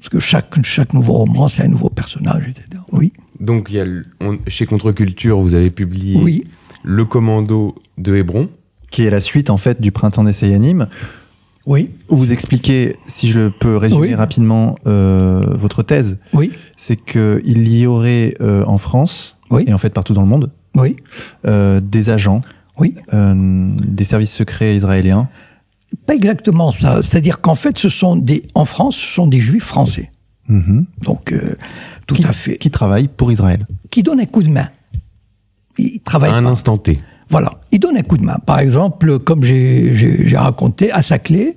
[0.02, 2.82] Parce que chaque, chaque nouveau roman, c'est un nouveau personnage, etc.
[2.92, 3.14] Oui.
[3.40, 3.86] Donc, il y a,
[4.48, 6.44] chez Contre-Culture, vous avez publié oui.
[6.84, 7.68] Le Commando
[8.00, 8.50] de Hébron.
[8.90, 10.88] Qui est la suite, en fait, du Printemps des Sayanim.
[11.68, 11.92] Oui.
[12.10, 16.52] Où vous expliquez, si je peux résumer rapidement euh, votre thèse, oui.
[16.78, 20.96] c'est qu'il y aurait euh, en France, et en fait partout dans le monde, oui.
[21.46, 22.42] Euh, des agents,
[22.80, 22.96] oui.
[23.14, 25.30] des services secrets israéliens.
[26.06, 27.02] Pas exactement ça.
[27.02, 30.12] C'est-à-dire qu'en fait, ce sont des, en France, ce sont des juifs français.
[30.48, 30.86] Mhm.
[31.04, 31.34] Donc,
[32.08, 32.58] tout qui, à fait.
[32.58, 33.66] Qui travaillent pour Israël.
[33.90, 34.70] Qui donnent un coup de main.
[35.78, 36.32] Ils travaillent.
[36.32, 37.00] À un instant T.
[37.30, 38.40] Voilà, il donne un coup de main.
[38.46, 41.56] Par exemple, comme j'ai raconté, à Saclay,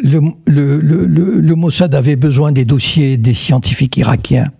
[0.00, 1.06] le, le, le,
[1.40, 4.52] le, Mossad avait besoin des dossiers des scientifiques irakiens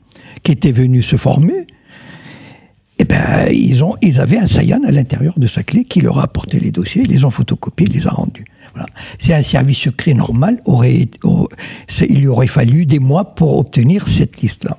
[0.43, 1.67] qui étaient venus se former.
[2.99, 6.25] Eh ben, ils, ont, ils avaient un Sayan à l'intérieur de Saclay qui leur a
[6.25, 8.45] apporté les dossiers, ils les ont photocopiés, les a rendus.
[9.19, 11.09] C'est un service secret normal, aurait,
[12.09, 14.79] il lui aurait fallu des mois pour obtenir cette liste-là.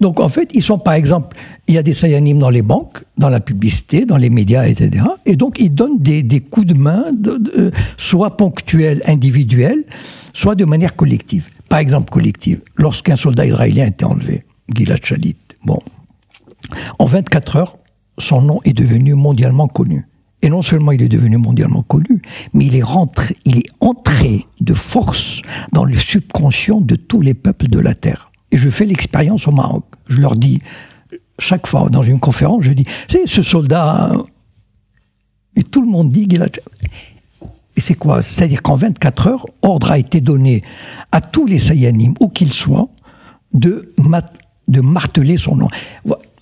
[0.00, 3.02] Donc en fait, ils sont par exemple, il y a des Sayanim dans les banques,
[3.16, 5.04] dans la publicité, dans les médias, etc.
[5.26, 9.84] Et donc ils donnent des, coups de main, de, soit ponctuels, individuels,
[10.32, 11.48] soit de manière collective.
[11.68, 15.80] Par exemple collective, lorsqu'un soldat israélien était enlevé, Gilad Shalit, bon,
[16.98, 17.76] en 24 heures,
[18.18, 20.06] son nom est devenu mondialement connu.
[20.42, 22.22] Et non seulement il est devenu mondialement connu,
[22.54, 27.68] mais il est rentré, il entré de force dans le subconscient de tous les peuples
[27.68, 28.30] de la terre.
[28.52, 29.84] Et je fais l'expérience au Maroc.
[30.08, 30.62] Je leur dis,
[31.38, 34.12] chaque fois dans une conférence, je dis, c'est ce soldat.
[35.56, 36.46] Et tout le monde dit qu'il a.
[37.76, 38.22] Et c'est quoi?
[38.22, 40.62] C'est-à-dire qu'en 24 heures, ordre a été donné
[41.12, 42.88] à tous les Sayanim, où qu'ils soient,
[43.52, 43.92] de
[44.80, 45.68] marteler son nom.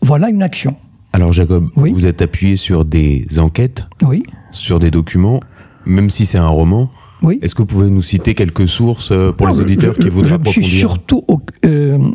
[0.03, 0.77] Voilà une action.
[1.17, 4.23] Alors Jacob, vous êtes appuyé sur des enquêtes, oui.
[4.51, 5.41] sur des documents,
[5.87, 6.91] même si c'est un roman.
[7.23, 7.39] Oui.
[7.41, 10.63] Est-ce que vous pouvez nous citer quelques sources euh, pour les auditeurs qui voudraient approfondir
[10.63, 11.25] Je suis surtout
[11.65, 12.11] euh,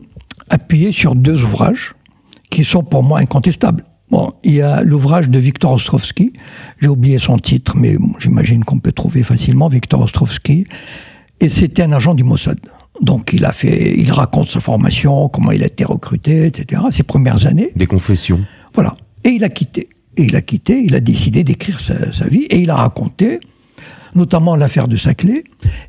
[0.51, 1.95] appuyé sur deux ouvrages
[2.51, 3.83] qui sont pour moi incontestables.
[4.11, 6.33] Bon, il y a l'ouvrage de Victor Ostrovsky,
[6.79, 10.67] j'ai oublié son titre, mais j'imagine qu'on peut trouver facilement Victor Ostrovsky,
[11.39, 12.59] et c'était un agent du Mossad.
[13.01, 16.83] Donc il a fait, il raconte sa formation, comment il a été recruté, etc.
[16.91, 17.71] Ses premières années.
[17.75, 18.41] Des confessions.
[18.73, 18.95] Voilà.
[19.23, 19.89] Et il a quitté.
[20.17, 23.39] Et il a quitté, il a décidé d'écrire sa, sa, vie, et il a raconté
[24.13, 25.43] notamment l'affaire de Saclay,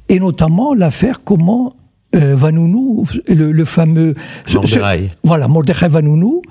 [0.08, 1.72] et notamment l'affaire comment
[2.14, 4.14] euh, Vanounou, le, fameux...
[4.52, 5.08] Mordechai.
[5.24, 6.42] voilà, Mordechai Vanounou,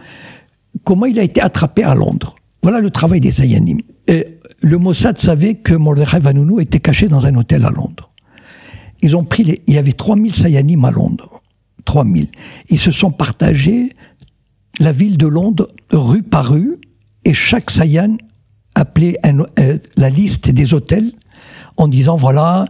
[0.83, 2.35] comment il a été attrapé à Londres.
[2.63, 3.79] Voilà le travail des Sayanim.
[4.07, 8.11] Et le Mossad savait que Mordechai Vanounou était caché dans un hôtel à Londres.
[9.01, 11.41] Ils ont pris les, il y avait 3000 Sayanim à Londres.
[11.85, 12.27] 3000.
[12.69, 13.89] Ils se sont partagés
[14.81, 16.77] la ville de Londres rue par rue
[17.23, 18.17] et chaque Sayan
[18.73, 19.15] appelait
[19.59, 21.11] euh, la liste des hôtels
[21.77, 22.65] en disant voilà,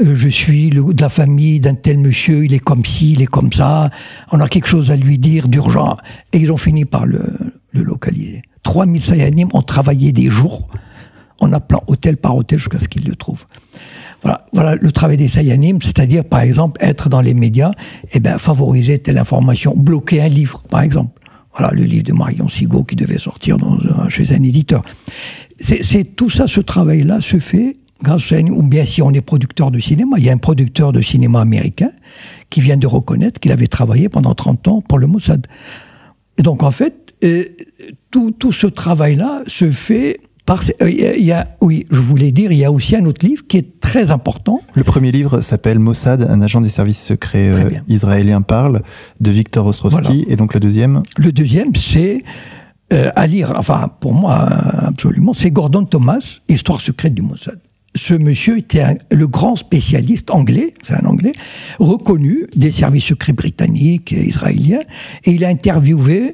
[0.00, 3.26] euh, je suis de la famille d'un tel monsieur, il est comme ci, il est
[3.26, 3.90] comme ça,
[4.30, 5.96] on a quelque chose à lui dire d'urgent.
[6.32, 7.24] Et ils ont fini par le,
[7.72, 8.42] le localiser.
[8.62, 10.68] 3000 Sayanim ont travaillé des jours
[11.40, 13.46] en appelant hôtel par hôtel jusqu'à ce qu'ils le trouvent.
[14.52, 17.70] Voilà, le travail des Sayanim, c'est-à-dire par exemple être dans les médias,
[18.04, 21.18] et eh ben favoriser telle information, bloquer un livre par exemple.
[21.58, 23.56] Voilà le livre de Marion Sigaud qui devait sortir
[24.08, 24.84] chez un éditeur.
[25.58, 29.72] C'est tout ça, ce travail-là se fait grâce à, ou bien si on est producteur
[29.72, 31.90] de cinéma, il y a un producteur de cinéma américain
[32.48, 35.46] qui vient de reconnaître qu'il avait travaillé pendant 30 ans pour le Mossad.
[36.38, 37.44] Et donc en fait, euh,
[38.12, 40.62] tout, tout, ce travail-là se fait par...
[40.80, 43.46] Euh, il y a, oui, je voulais dire, il y a aussi un autre livre
[43.46, 44.62] qui est très important.
[44.74, 48.80] Le premier livre s'appelle Mossad, un agent des services secrets euh, israéliens parle,
[49.20, 50.24] de Victor Ostrovsky.
[50.26, 52.24] Et donc le deuxième Le deuxième, c'est...
[52.90, 54.48] à lire, enfin pour moi
[54.92, 57.60] absolument, c'est Gordon Thomas, Histoire secrète du Mossad
[57.94, 61.32] ce monsieur était le grand spécialiste anglais, c'est un anglais,
[61.80, 64.82] reconnu des services secrets britanniques et israéliens,
[65.24, 66.32] et il a interviewé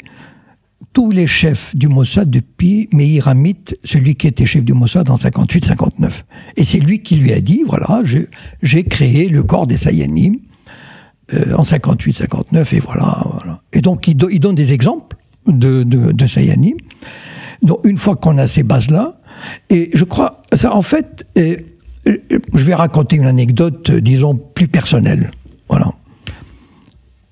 [0.94, 5.16] tous les chefs du Mossad depuis Meir Amit, celui qui était chef du Mossad en
[5.16, 6.22] 58-59.
[6.56, 8.02] Et c'est lui qui lui a dit, voilà,
[8.62, 10.36] j'ai créé le corps des Sayanim
[11.34, 16.12] euh, en 58-59, et voilà, Et donc il, donne des exemples de, de.
[17.62, 19.18] Donc une fois qu'on a ces bases-là,
[19.70, 21.66] et je crois, ça en fait, et,
[22.06, 25.32] je vais raconter une anecdote, disons, plus personnelle.
[25.68, 25.92] Voilà.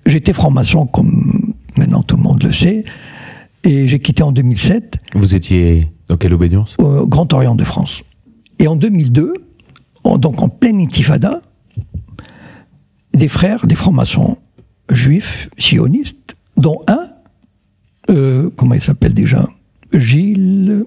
[0.04, 2.84] J'étais franc-maçon, comme maintenant tout le monde le sait,
[3.64, 4.96] et j'ai quitté en 2007.
[5.14, 6.76] Vous étiez dans quelle obédience?
[6.78, 8.02] Au Grand Orient de France.
[8.58, 9.34] Et en 2002,
[10.18, 11.42] donc en pleine intifada,
[13.14, 14.38] des frères, des francs-maçons
[14.90, 17.08] juifs, sionistes, dont un,
[18.10, 19.44] euh, comment il s'appelle déjà?
[19.92, 20.84] Gilles,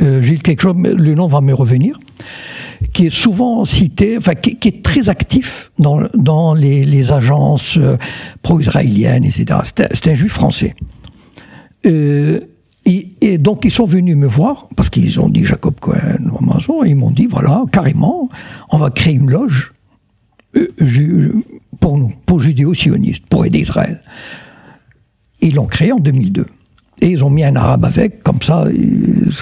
[0.00, 1.98] euh, Gilles quelque chose, le nom va me revenir,
[2.92, 7.96] qui est souvent cité, enfin qui, est très actif dans, dans les, agences euh,
[8.42, 9.60] pro-israéliennes, etc.
[9.64, 10.74] C'est un, juif français.
[11.84, 16.30] Et, donc ils sont venus me voir, parce qu'ils ont dit Jacob Cohen,
[16.84, 18.28] ils m'ont dit, voilà, carrément,
[18.70, 19.72] on va créer une loge
[21.80, 24.00] pour nous, pour judéo-sionistes, pour aider Israël.
[25.40, 26.46] Ils l'ont créé en 2002.
[27.00, 28.64] Et ils ont mis un arabe avec, comme ça,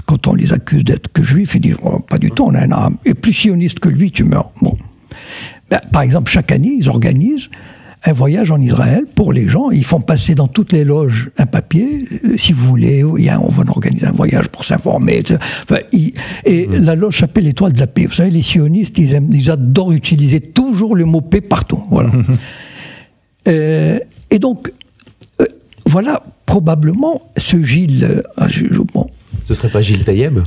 [0.06, 2.60] quand on les accuse d'être que juifs, ils disent oh, pas du tout, on a
[2.60, 2.94] un arabe.
[3.04, 4.50] Et plus sioniste que lui, tu meurs.
[4.62, 4.76] Bon.
[5.70, 7.50] Ben, par exemple, chaque année, ils organisent
[8.04, 9.70] un voyage en Israël pour les gens.
[9.70, 13.62] Ils font passer dans toutes les loges un papier, euh, si vous voulez, on va
[13.68, 15.22] organiser un voyage pour s'informer.
[16.44, 16.74] et mmh.
[16.76, 18.06] la loge s'appelle l'étoile de la paix.
[18.06, 21.82] Vous savez, les sionistes, ils, aiment, ils adorent utiliser toujours le mot paix partout.
[21.90, 22.10] Voilà.
[23.48, 23.98] Euh,
[24.30, 24.70] et donc,
[25.40, 25.46] euh,
[25.86, 28.22] voilà, probablement, ce Gilles...
[28.92, 29.08] bon.
[29.46, 30.40] Ce serait pas Gilles Taïeb?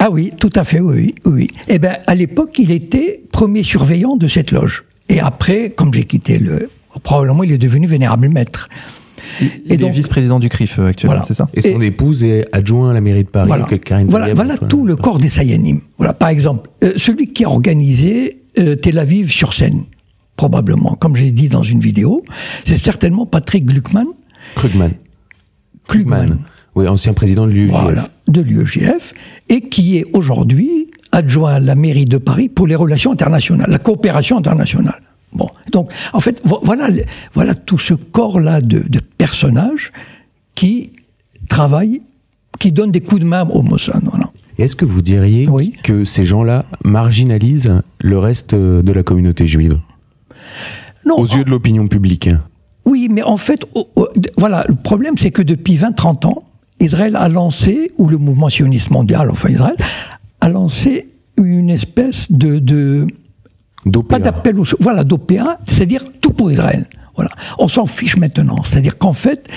[0.00, 1.46] Ah oui, tout à fait, oui, oui.
[1.68, 4.82] Eh bien, à l'époque, il était premier surveillant de cette loge.
[5.08, 6.68] Et après, comme j'ai quitté le,
[7.02, 8.68] probablement il est devenu vénérable maître.
[9.40, 12.46] Il, et donc, est vice-président du CRIF euh, actuellement, c'est ça Et son épouse est
[12.52, 13.66] adjoint à la mairie de Paris, voilà,
[14.08, 15.80] voilà, voilà tout le corps des Sayanim.
[15.98, 19.84] Voilà, par exemple, euh, celui qui a organisé euh, Tel Aviv sur scène,
[20.36, 22.24] probablement, comme j'ai dit dans une vidéo,
[22.64, 24.06] c'est certainement Patrick Gluckman.
[24.56, 24.92] Krugman.
[25.86, 26.38] Krugman.
[26.74, 27.70] Oui, ancien président de l'UEJF.
[27.70, 29.14] Voilà, de l'UEJF,
[29.48, 33.78] et qui est aujourd'hui adjoint à la mairie de Paris pour les relations internationales, la
[33.78, 35.00] coopération internationale.
[35.32, 36.88] Bon, donc en fait, voilà,
[37.34, 38.84] voilà tout ce corps-là de,
[39.16, 39.92] personnages
[40.54, 40.92] qui
[41.48, 42.02] travaillent,
[42.58, 44.02] qui donnent des coups de main au Mossad.
[44.58, 45.48] Est-ce que vous diriez
[45.82, 49.78] que ces gens-là marginalisent le reste de la communauté juive?
[51.06, 52.28] Non, Aux yeux de l'opinion publique.
[52.84, 53.64] Oui, mais en fait,
[54.36, 56.42] voilà, le problème c'est que depuis 20-30 ans,
[56.80, 59.76] Israël a lancé, ou le mouvement sioniste mondial, enfin Israël,
[60.40, 63.06] a lancé une espèce de, de
[64.08, 66.86] pas d'appel voilà d'OPA, c'est-à-dire tout pour Israël.
[67.16, 68.62] Voilà, on s'en fiche maintenant.
[68.62, 69.48] C'est-à-dire qu'en fait,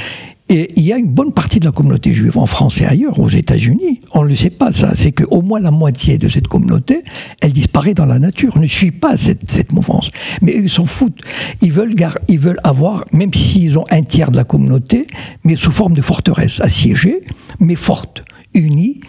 [0.49, 3.29] il y a une bonne partie de la communauté juive en France et ailleurs, aux
[3.29, 4.01] États-Unis.
[4.11, 4.93] On ne le sait pas, ça.
[4.93, 7.03] C'est qu'au moins la moitié de cette communauté,
[7.41, 10.11] elle disparaît dans la nature, ne suit pas cette, cette mouvance.
[10.41, 11.21] Mais ils s'en foutent.
[11.61, 11.95] Ils veulent,
[12.27, 15.07] ils veulent avoir, même s'ils ont un tiers de la communauté,
[15.43, 17.21] mais sous forme de forteresse, assiégée,
[17.59, 18.99] mais forte, unie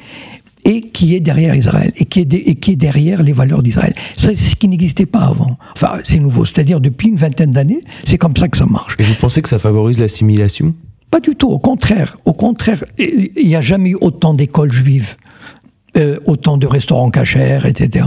[0.65, 3.95] et qui est derrière Israël, et qui est, et qui est derrière les valeurs d'Israël.
[4.17, 5.59] C'est ce qui n'existait pas avant.
[5.73, 6.45] Enfin, c'est nouveau.
[6.45, 8.97] C'est-à-dire, depuis une vingtaine d'années, c'est comme ça que ça marche.
[8.99, 10.75] Et vous pensez que ça favorise l'assimilation?
[11.11, 11.49] Pas du tout.
[11.49, 12.17] Au contraire.
[12.25, 15.17] Au contraire, il n'y a jamais eu autant d'écoles juives.
[15.97, 18.07] Euh, autant de restaurants cachers, etc.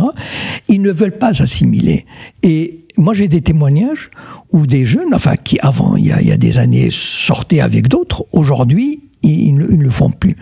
[0.67, 2.05] Ils ne veulent pas s'assimiler.
[2.43, 4.11] Et moi, j'ai des témoignages
[4.51, 7.61] où des jeunes, enfin, qui avant, il y a, il y a des années, sortaient
[7.61, 10.35] avec d'autres, aujourd'hui, ils, ils, ne le font plus.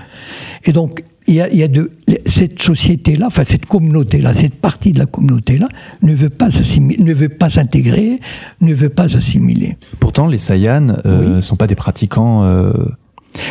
[0.64, 1.92] Et donc, il y a, il y a de,
[2.26, 5.68] cette société-là, enfin cette communauté-là, cette partie de la communauté-là,
[6.02, 8.20] ne veut pas ne veut pas s'intégrer,
[8.62, 9.78] ne veut pas s'assimiler.
[10.00, 12.44] Pourtant, les Saiyans ne euh, sont pas des pratiquants.
[12.44, 12.74] Euh...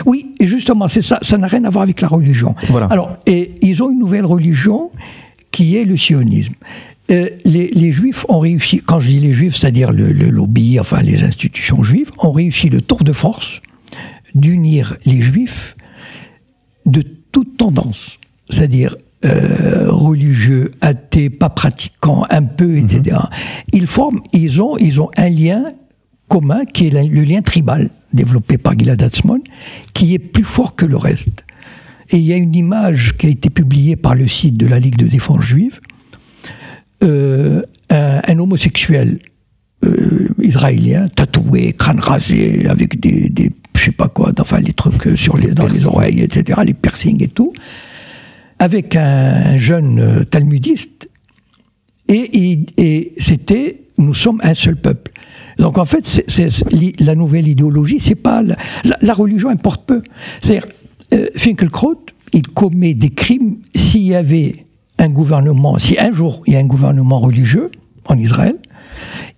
[0.06, 2.54] Oui, et justement, c'est ça, ça n'a rien à voir avec la religion.
[2.68, 2.86] Voilà.
[2.86, 4.90] Alors, et ils ont une nouvelle religion
[5.50, 6.54] qui est le sionisme.
[7.10, 10.80] Euh, les, les, Juifs ont réussi, quand je dis les Juifs, c'est-à-dire le, le, lobby,
[10.80, 13.60] enfin les institutions juives, ont réussi le tour de force
[14.34, 15.74] d'unir les Juifs
[16.86, 17.04] de
[17.34, 18.18] toute tendance,
[18.48, 23.16] c'est-à-dire euh, religieux, athées, pas pratiquants, un peu, etc.
[23.16, 23.28] Mhm.
[23.72, 25.64] Ils forment, ils ont, ils ont un lien
[26.28, 29.40] commun qui est le lien tribal développé par Gilad Atzmon,
[29.92, 31.42] qui est plus fort que le reste.
[32.10, 34.78] Et il y a une image qui a été publiée par le site de la
[34.78, 35.80] Ligue de défense juive,
[37.02, 39.18] euh, un, homosexuel
[39.84, 43.50] euh, israélien, tatoué, crâne rasé, avec des, des
[43.84, 47.22] je sais pas quoi, enfin les trucs sur les, dans les oreilles, etc., les piercings
[47.22, 47.52] et tout,
[48.58, 51.10] avec un, jeune euh, talmudiste,
[52.08, 55.12] et, et, c'était nous sommes un seul peuple.
[55.58, 56.48] Donc en fait, c'est,
[57.00, 58.56] la nouvelle idéologie, c'est pas la,
[59.00, 60.02] la, religion importe peu.
[60.40, 60.66] C'est-à-dire,
[61.12, 64.64] euh, Finkelkraut, il commet des crimes s'il y avait
[64.98, 67.70] un gouvernement, si un jour il y a un gouvernement religieux
[68.06, 68.56] en Israël,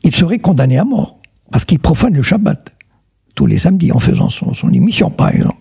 [0.05, 1.19] il serait condamné à mort
[1.51, 2.76] parce qu'il profane le Shabbat
[3.37, 5.59] tous les samedis en faisant son, émission, par exemple.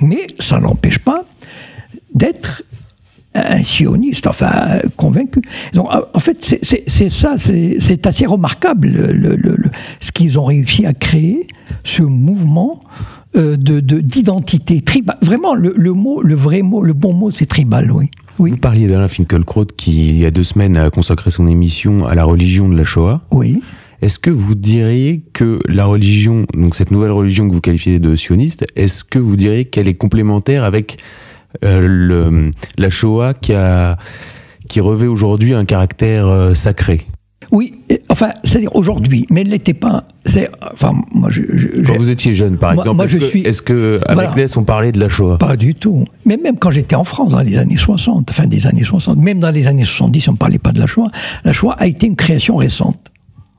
[0.00, 1.24] Mais ça n'empêche pas
[2.14, 2.62] d'être
[3.34, 5.42] un sioniste, enfin convaincu.
[5.74, 9.70] Donc, en fait, c'est ça, c'est assez remarquable le,
[10.00, 11.46] ce qu'ils ont réussi à créer,
[11.84, 12.80] ce mouvement
[13.36, 15.18] euh, de d'identité tribale.
[15.20, 18.10] Vraiment, le, mot, le vrai mot, le bon mot, c'est tribal, oui.
[18.38, 18.52] oui.
[18.52, 22.14] Vous parliez d'Alain Finkielkraut qui, il y a deux semaines, a consacré son émission à
[22.14, 23.20] la religion de la Shoah.
[23.32, 23.60] Oui.
[24.02, 28.14] Est-ce que vous diriez que la religion, donc cette nouvelle religion que vous qualifiez de
[28.16, 30.98] sioniste, est-ce que vous diriez qu'elle est complémentaire avec
[31.64, 33.96] euh, le, la Shoah qui, a,
[34.68, 37.06] qui revêt aujourd'hui un caractère euh, sacré?
[37.52, 37.74] Oui,
[38.08, 40.04] enfin, c'est-à-dire aujourd'hui, mais elle n'était pas.
[40.72, 41.42] Enfin, moi, je,
[41.86, 45.38] quand vous étiez jeune, par exemple, est-ce, que, avec on parlait de la Shoah?
[45.38, 46.04] Pas du tout.
[46.24, 49.38] Mais même quand j'étais en France dans les années 60, fin des années 60, même
[49.38, 51.10] dans les années 70, on ne parlait pas de la Shoah.
[51.44, 53.12] La Shoah a été une création récente.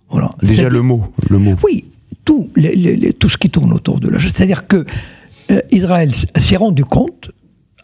[0.10, 0.30] Voilà.
[0.42, 1.56] Déjà le mot, le mot.
[1.64, 1.86] Oui,
[2.26, 2.50] tout,
[3.20, 4.20] tout ce qui tourne autour de la.
[4.20, 4.86] C'est-à-dire que
[5.52, 7.32] euh, Israël s'est rendu compte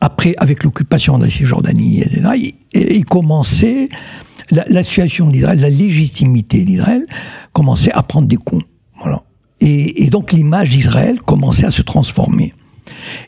[0.01, 3.87] après, avec l'occupation de la Cisjordanie, etc., il, il commençait,
[4.51, 7.05] la, situation d'Israël, la légitimité d'Israël
[7.53, 8.65] commençait à prendre des coups.
[9.01, 9.23] Voilà.
[9.61, 12.53] Et, donc l'image d'Israël commençait à se transformer.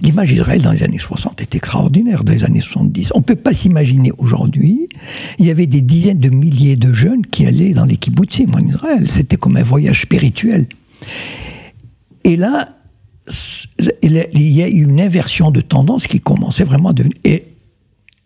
[0.02, 3.12] L'image d'Israël dans les années 60 est extraordinaire, dans les années 70.
[3.16, 4.90] On ne peut pas s'imaginer aujourd'hui,
[5.40, 8.60] il y avait des dizaines de milliers de jeunes qui allaient dans les kibbutzim en
[8.60, 9.10] Israël.
[9.10, 10.68] C'était comme un voyage spirituel.
[12.24, 12.70] Et là,
[14.02, 17.18] il y a eu une inversion de tendance qui commençait vraiment à devenir.
[17.24, 17.44] Et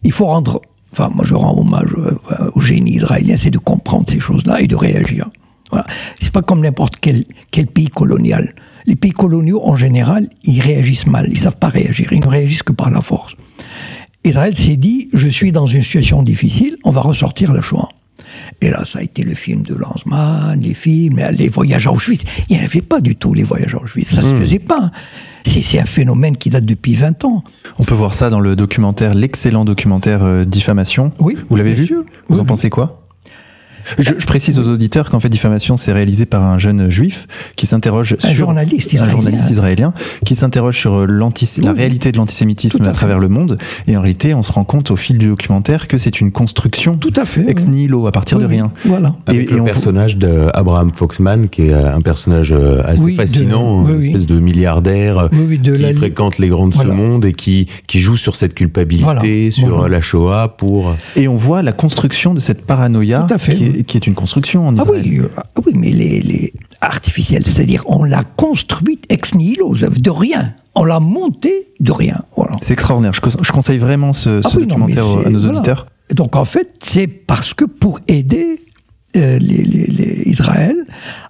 [0.03, 0.61] il faut rendre.
[0.91, 4.67] Enfin, moi, je rends hommage euh, au génie israélien, c'est de comprendre ces choses-là et
[4.67, 5.30] de réagir.
[5.72, 5.86] Voilà.
[6.20, 8.53] C'est pas comme n'importe quel, quel pays colonial.
[8.86, 11.28] Les pays coloniaux, en général, ils réagissent mal.
[11.32, 12.11] Ils savent pas réagir.
[12.11, 13.36] Ils ne réagissent que par la force.
[14.24, 17.89] Israël s'est dit, je suis dans une situation difficile, on va ressortir la Shoah.
[18.61, 22.24] Et là, ça a été le film de Lanzmann, les films, les voyages à Auschwitz.
[22.49, 24.09] Il n'y avait pas du tout les voyages à Auschwitz.
[24.09, 24.38] Ça ne se hmm.
[24.39, 24.91] faisait pas.
[25.45, 27.43] C'est un phénomène qui date depuis 20 ans.
[27.80, 31.11] On peut voir ça dans le documentaire, l'excellent documentaire euh, Diffamation.
[31.20, 31.38] Oui.
[31.49, 31.89] Vous l'avez vu?
[32.28, 32.98] Vous en pensez quoi?
[33.97, 38.15] Je, précise aux auditeurs qu'en fait diffamation c'est réalisé par un jeune juif qui s'interroge
[38.19, 39.13] sur journaliste israélien.
[39.13, 39.93] un journaliste israélien
[40.25, 41.31] qui s'interroge sur euh,
[41.61, 43.57] la réalité de l'antisémitisme à, travers le monde.
[43.87, 46.97] Et en réalité on se rend compte au fil du documentaire que c'est une construction
[46.97, 48.71] tout à fait ex nihilo à partir de rien.
[48.85, 49.15] Voilà.
[49.31, 54.39] et, le personnage d'Abraham Foxman qui est un personnage euh, assez fascinant, une espèce de
[54.39, 59.51] milliardaire qui fréquente les grands de ce monde et qui qui joue sur cette culpabilité,
[59.51, 63.97] sur la Shoah pour et on voit la construction de cette paranoïa qui est qui
[63.97, 65.01] est une construction en Israël.
[65.03, 69.75] Ah oui, euh, ah oui mais les, les artificielle, c'est-à-dire on l'a construite ex nihilo,
[69.75, 70.53] de rien.
[70.75, 72.23] On l'a montée de rien.
[72.36, 72.57] Voilà.
[72.61, 73.11] C'est extraordinaire.
[73.13, 75.88] Je, conseille vraiment ce, ah documentaire à nos auditeurs.
[76.13, 78.61] Donc en fait, c'est parce que pour aider
[79.15, 80.86] euh, les, les, Israël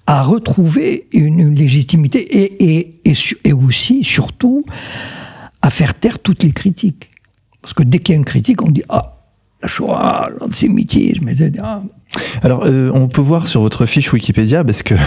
[0.06, 3.14] à retrouver une, légitimité et, et, et,
[3.46, 4.64] et, aussi, surtout,
[5.62, 7.10] à faire taire toutes les critiques.
[7.62, 9.19] Parce que dès qu'il y a une critique, on dit Ah,
[9.62, 11.52] la Shoah, l'antisémitisme, etc.
[12.42, 14.96] Alors, euh, on peut voir sur votre fiche Wikipédia, parce que.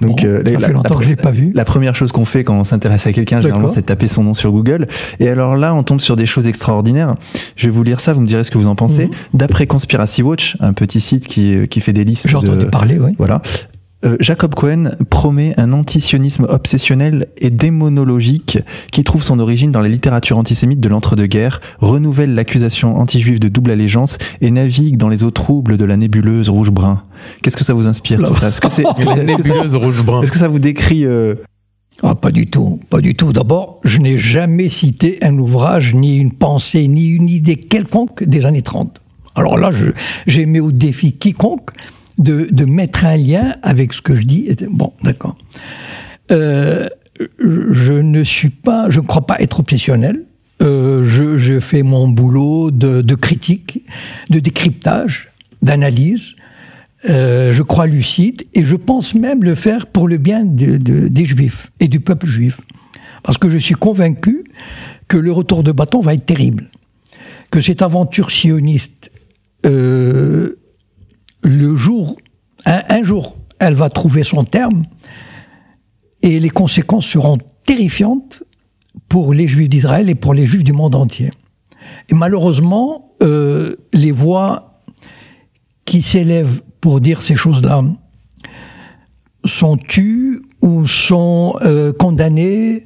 [0.00, 1.52] Donc, euh, ça la, fait longtemps que je l'ai pas vu.
[1.54, 4.24] La première chose qu'on fait quand on s'intéresse à quelqu'un, généralement, c'est de taper son
[4.24, 4.86] nom sur Google.
[5.18, 7.16] Et alors là, on tombe sur des choses extraordinaires.
[7.56, 9.08] Je vais vous lire ça, vous me direz ce que vous en pensez.
[9.08, 9.12] Mhm.
[9.34, 12.28] D'après Conspiracy Watch, un petit site qui, qui fait des listes.
[12.30, 13.14] J'ai entendu parler, oui.
[13.18, 13.42] Voilà.
[14.02, 18.58] Euh, Jacob Cohen promet un antisionisme obsessionnel et démonologique
[18.92, 23.70] qui trouve son origine dans la littérature antisémite de l'entre-deux-guerres, renouvelle l'accusation anti-juive de double
[23.70, 27.02] allégeance et navigue dans les eaux troubles de la nébuleuse rouge-brun.
[27.42, 28.84] Qu'est-ce que ça vous inspire Est-ce que, c'est,
[29.24, 31.34] nébuleuse rouge-brun Est-ce que ça vous décrit euh,
[32.02, 33.34] ah, pas du tout, pas du tout.
[33.34, 38.46] D'abord, je n'ai jamais cité un ouvrage, ni une pensée, ni une idée quelconque des
[38.46, 39.02] années 30.
[39.34, 39.70] Alors là,
[40.26, 41.70] j'ai mis au défi quiconque
[42.20, 44.54] de, mettre un lien avec ce que je dis.
[44.70, 45.36] Bon, d'accord.
[46.30, 46.88] Euh,
[47.38, 50.24] je ne suis pas, je ne crois pas être obsessionnel.
[50.62, 53.84] Euh, je, fais mon boulot de, critique,
[54.28, 55.30] de décryptage,
[55.62, 56.34] d'analyse.
[57.08, 61.72] Euh, je crois lucide et je pense même le faire pour le bien des juifs
[61.80, 62.60] et du peuple juif.
[63.22, 64.44] Parce que je suis convaincu
[65.08, 66.70] que le retour de bâton va être terrible.
[67.50, 69.10] Que cette aventure sioniste
[71.42, 72.16] le jour,
[72.64, 74.84] un, jour, elle va trouver son terme
[76.22, 78.42] et les conséquences seront terrifiantes
[79.08, 81.30] pour les Juifs d'Israël et pour les Juifs du monde entier.
[82.08, 84.80] Et malheureusement, euh, les voix
[85.84, 87.82] qui s'élèvent pour dire ces choses-là
[89.44, 92.84] sont tues ou sont euh, condamnées.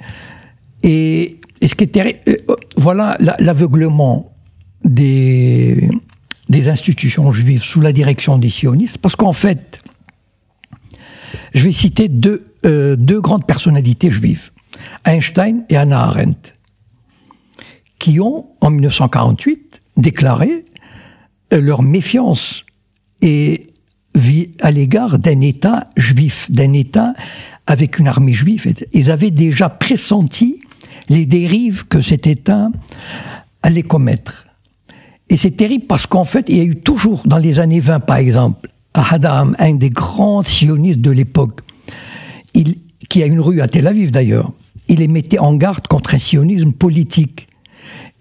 [0.82, 2.36] Et, ce qui est terrible, euh,
[2.76, 4.36] voilà l'aveuglement
[4.84, 5.88] des,
[6.49, 9.82] des institutions juives sous la direction des sionistes, parce qu'en fait,
[11.55, 14.51] je vais citer deux, euh, grandes personnalités juives,
[15.05, 16.53] Einstein et Anna Arendt,
[17.99, 20.64] qui ont, en 1948, déclaré
[21.53, 22.64] euh, leur méfiance
[23.22, 23.68] et
[24.61, 27.14] à l'égard d'un État juif, d'un État
[27.66, 28.72] avec une armée juive.
[28.92, 30.61] Ils avaient déjà pressenti
[31.09, 32.68] les dérives que cet État
[33.62, 34.43] allait commettre.
[35.31, 38.01] Et c'est terrible parce qu'en fait, il y a eu toujours, dans les années 20
[38.01, 41.61] par exemple, Hadam, un des grands sionistes de l'époque,
[43.09, 44.53] qui a une rue à Tel Aviv d'ailleurs,
[44.89, 47.49] il les mettait en garde contre un sionisme politique.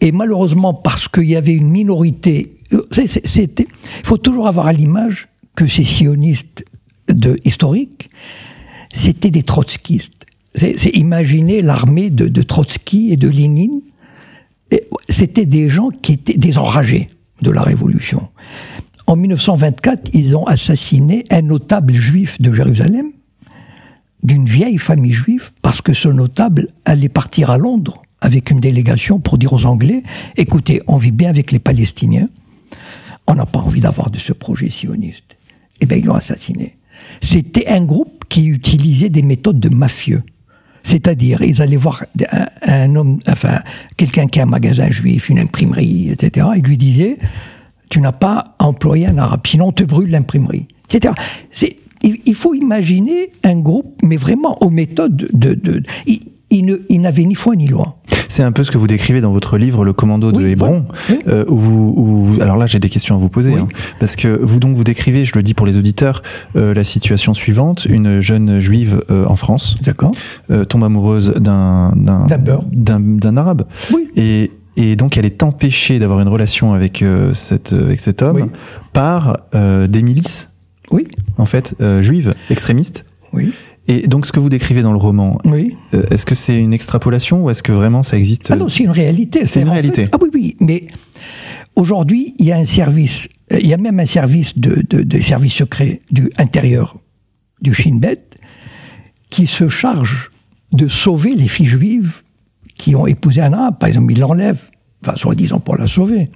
[0.01, 3.68] Et malheureusement, parce qu'il y avait une minorité, il
[4.04, 6.66] faut toujours avoir à l'image que ces sionistes
[7.08, 8.10] de, historiques,
[8.93, 10.26] c'était des trotskistes.
[10.56, 13.82] C'est imaginer l'armée de, de, Trotsky et de Lénine.
[15.09, 17.09] C'était des gens qui étaient des enragés
[17.41, 18.30] de la Révolution.
[19.07, 23.11] En 1924, ils ont assassiné un notable juif de Jérusalem,
[24.24, 29.19] d'une vieille famille juive, parce que ce notable allait partir à Londres avec une délégation
[29.19, 30.03] pour dire aux Anglais,
[30.38, 32.30] écoutez, on vit bien avec les Palestiniens,
[33.28, 35.36] on n'a pas envie d'avoir de ce projet sioniste.
[35.82, 36.78] Eh bien, ils l'ont assassiné.
[37.21, 40.24] C'était un groupe qui utilisait des méthodes de mafieux.
[40.84, 42.03] C'est-à-dire, ils allaient voir
[42.61, 43.59] un, homme, enfin,
[43.97, 46.47] quelqu'un qui a un magasin juif, une imprimerie, etc.
[46.57, 47.17] Ils lui disaient,
[47.89, 51.13] tu n'as pas employé un arabe, sinon on te brûle l'imprimerie, etc.
[52.01, 55.53] il, faut imaginer un groupe, mais vraiment aux méthodes de...
[55.53, 55.84] de
[56.58, 57.97] il, n'avait ni foi ni loi.
[58.30, 60.86] C'est un peu ce que vous décrivez dans votre livre, Le Commando de Hébron,
[61.28, 63.68] euh, où, vous, alors là j'ai des questions à vous poser, hein,
[63.99, 66.24] parce que vous donc vous décrivez, je le dis pour les auditeurs,
[66.56, 67.86] euh, la situation suivante.
[67.86, 69.76] Une jeune juive euh, en France,
[70.70, 73.66] tombe amoureuse d'un d'un arabe,
[74.16, 78.49] et et donc, elle est empêchée d'avoir une relation avec, euh, cette, avec cet homme
[78.91, 80.49] par euh, des milices,
[80.91, 81.08] oui.
[81.38, 83.06] en fait, euh, juives, extrémistes.
[83.34, 83.54] Oui.
[83.88, 85.75] Et donc, ce que vous décrivez dans le roman, oui.
[86.09, 88.91] est-ce que c'est une extrapolation ou est-ce que vraiment ça existe Ah non, c'est une
[88.91, 89.45] réalité.
[89.45, 90.07] C'est une réalité.
[90.11, 90.88] ah oui, oui, mais
[91.75, 95.19] aujourd'hui, il y a un service, il y a même un service de, de, de
[95.19, 96.97] service secret du intérieur
[97.61, 98.23] du Shin Bet
[99.29, 100.29] qui se charge
[100.71, 102.21] de sauver les filles juives
[102.77, 104.63] qui ont épousé un arabe, par exemple, ils l'enlèvent,
[105.03, 106.29] enfin, soi-disant pour la sauver.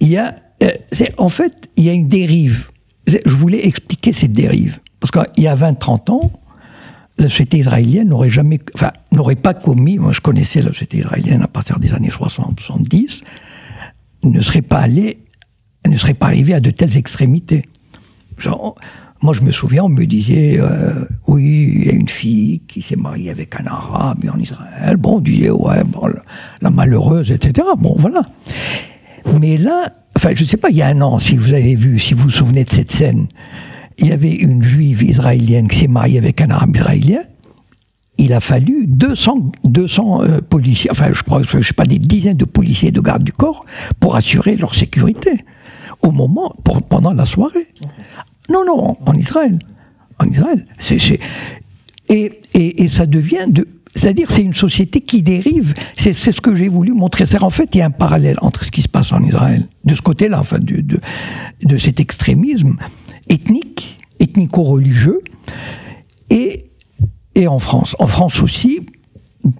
[0.00, 0.70] Il y a, euh,
[1.18, 2.68] en fait, il y a une dérive.
[3.06, 4.78] Je voulais expliquer cette dérive.
[5.00, 6.32] Parce qu'il y a 20-30 ans,
[7.18, 11.42] la société israélienne n'aurait jamais, enfin, n'aurait pas commis, moi je connaissais la société israélienne
[11.42, 13.22] à partir des années 60-70,
[14.24, 15.18] ne serait pas allée,
[15.86, 17.68] ne serait pas arrivée à de telles extrémités.
[18.38, 18.76] Genre,
[19.22, 22.82] moi, je me souviens, on me disait, euh, oui, il y a une fille qui
[22.82, 24.96] s'est mariée avec un arabe en Israël.
[24.96, 26.08] Bon, on disait, ouais, bon,
[26.60, 27.66] la, malheureuse, etc.
[27.78, 28.22] Bon, voilà.
[29.40, 31.74] Mais là, enfin, je ne sais pas, il y a un an, si vous avez
[31.74, 33.26] vu, si vous vous souvenez de cette scène,
[33.98, 37.20] il y avait une juive israélienne qui s'est mariée avec un arabe israélien.
[38.18, 42.36] Il a fallu 200, 200 euh, policiers, enfin, je crois, je sais pas, des dizaines
[42.36, 43.66] de policiers et de gardes du corps
[44.00, 45.44] pour assurer leur sécurité
[46.02, 46.54] au moment,
[46.88, 47.66] pendant la soirée.
[48.48, 49.58] Non, non, en Israël.
[50.18, 50.64] En Israël.
[52.08, 53.66] Et, et, ça devient de.
[53.94, 55.74] C'est-à-dire, c'est une société qui dérive.
[55.96, 57.26] C'est ce que j'ai voulu montrer.
[57.26, 59.66] C'est en fait, il y a un parallèle entre ce qui se passe en Israël,
[59.84, 60.84] de ce côté-là, enfin, de,
[61.64, 62.76] de, cet extrémisme
[63.28, 65.20] ethnique, ethnico-religieux,
[66.30, 66.70] et,
[67.34, 67.96] et en France.
[67.98, 68.80] En France aussi,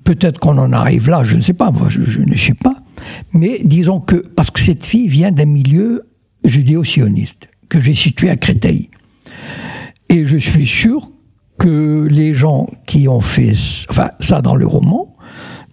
[0.04, 2.76] peut-être qu'on en arrive là, je ne sais pas, moi, je, ne sais pas.
[3.32, 6.08] Mais disons que, parce que cette fille vient d'un milieu
[6.44, 8.90] judéo-sioniste que j'ai situé à Créteil.
[10.08, 11.10] Et je suis sûr
[11.58, 13.52] que les gens qui ont fait
[13.88, 15.16] enfin, ça dans le roman,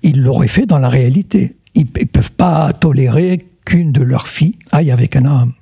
[0.02, 1.58] ils l'auraient fait dans la réalité.
[1.76, 5.54] Ils ne peuvent pas tolérer qu'une de leurs filles aille avec un homme.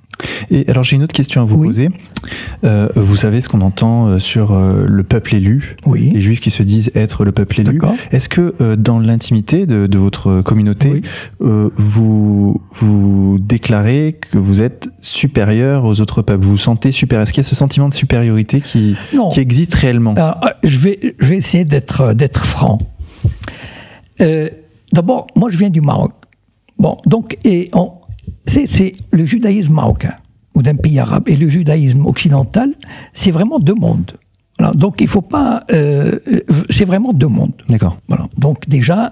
[0.50, 1.90] Et alors j'ai une autre question à vous poser.
[2.64, 6.10] Euh, vous savez ce qu'on entend euh, sur euh, le peuple élu, oui.
[6.12, 7.80] les juifs qui se disent être le peuple élu.
[8.10, 11.02] Est-ce que dans l'intimité de, de, votre communauté,
[11.40, 16.44] vous vous déclarez que vous êtes supérieur aux autres peuples?
[16.44, 18.96] Vous vous sentez supérieur Est-ce qu'il y a ce sentiment de supériorité qui,
[19.32, 20.14] qui existe réellement?
[20.62, 22.78] Je, vais, je vais essayer d'être d'être franc.
[24.92, 26.12] D'abord, moi je viens du Maroc.
[26.78, 27.92] Bon, donc, et on,
[28.46, 30.14] c'est le judaïsme marocain
[30.54, 32.74] ou d'un pays arabe et le judaïsme occidental,
[33.12, 34.12] c'est vraiment deux mondes.
[34.74, 36.18] donc il faut pas, euh,
[36.70, 37.54] c'est vraiment deux mondes.
[37.68, 37.98] D'accord.
[38.06, 38.28] Voilà.
[38.36, 39.08] Donc déjà,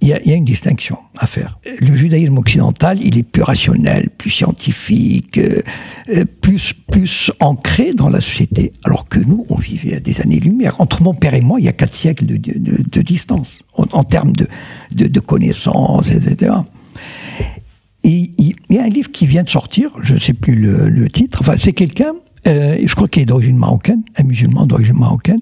[0.00, 1.58] il y, a, une distinction à faire.
[1.64, 5.62] Le judaïsme occidental, il est plus rationnel, plus scientifique, euh,
[6.08, 10.80] euh, plus plus ancré dans la société, alors que nous, on vivait à des années-lumière.
[10.80, 14.48] Entre mon père et moi, il y a quatre siècles de, distance en, termes de,
[14.92, 16.52] de connaissances, etc.
[18.02, 21.38] Il y a un livre qui vient de sortir, je ne sais plus le, titre,
[21.42, 22.12] enfin c'est quelqu'un,
[22.46, 25.40] euh, je crois qu'il est d'origine marocaine, un musulman d'origine marocaine,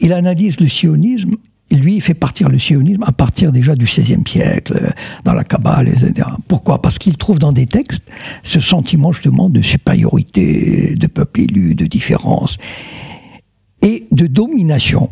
[0.00, 1.36] il analyse le sionisme
[1.76, 4.92] lui, il fait partir le sionisme à partir déjà du XVIe siècle,
[5.24, 6.26] dans la Kabbale, etc.
[6.48, 6.82] Pourquoi?
[6.82, 8.04] Parce qu'il trouve dans des textes
[8.42, 12.58] ce sentiment justement de supériorité, de peuple élu, de différence
[13.82, 15.08] et de domination.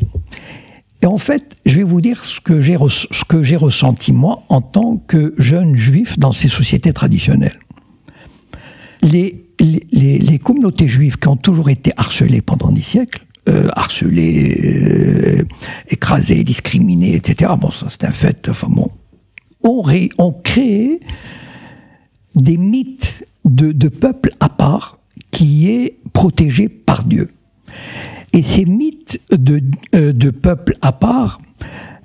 [1.03, 5.35] Et en fait, je vais vous dire ce que j'ai ressenti moi en tant que
[5.39, 7.59] jeune juif dans ces sociétés traditionnelles.
[9.03, 9.45] Les,
[10.43, 15.45] communautés juives qui ont toujours été harcelées pendant des siècles, euh, harcelées, euh,
[15.89, 17.53] écrasées, discriminées, etc.
[17.59, 18.49] Bon, ça c'est un fait.
[18.49, 18.91] Enfin bon,
[19.63, 21.01] ont, ré, ont créé
[22.35, 24.99] des mythes de peuple à part
[25.31, 27.31] qui est protégé par Dieu.
[28.33, 29.63] Et ces mythes de,
[29.95, 31.41] euh, de peuple à part,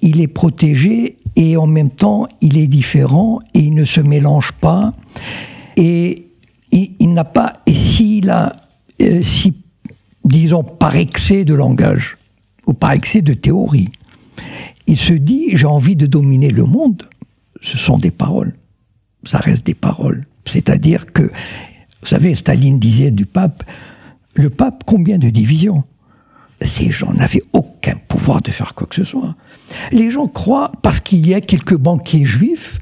[0.02, 4.52] il est protégé et en même temps il est différent et il ne se mélange
[4.54, 4.94] pas.
[5.76, 6.28] Et
[6.72, 8.56] il, n'a pas, et s'il a,
[9.02, 9.22] euh,
[10.26, 12.18] disons, par excès de langage
[12.66, 13.90] ou par excès de théorie,
[14.88, 17.04] il se dit j'ai envie de dominer le monde,
[17.62, 18.54] ce sont des paroles.
[19.24, 20.26] Ça reste des paroles.
[20.46, 23.64] C'est-à-dire que, vous savez, Staline disait du pape,
[24.36, 25.84] le pape, combien de divisions?
[26.64, 29.36] Ces gens n'avaient aucun pouvoir de faire quoi que ce soit.
[29.92, 32.80] Les gens croient, parce qu'il y a quelques banquiers juifs,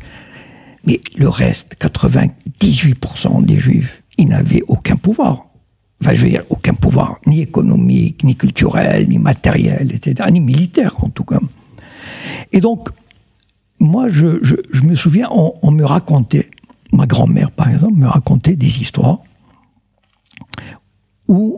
[0.85, 5.45] mais le reste, 98% des juifs, ils n'avaient aucun pouvoir.
[6.01, 10.95] Enfin, je veux dire, aucun pouvoir, ni économique, ni culturel, ni matériel, etc., ni militaire
[11.03, 11.39] en tout cas.
[12.51, 12.89] Et donc,
[13.79, 14.39] moi, je,
[14.83, 16.49] me souviens, on me racontait,
[16.91, 19.19] ma grand-mère par exemple, me racontait des histoires
[21.31, 21.57] où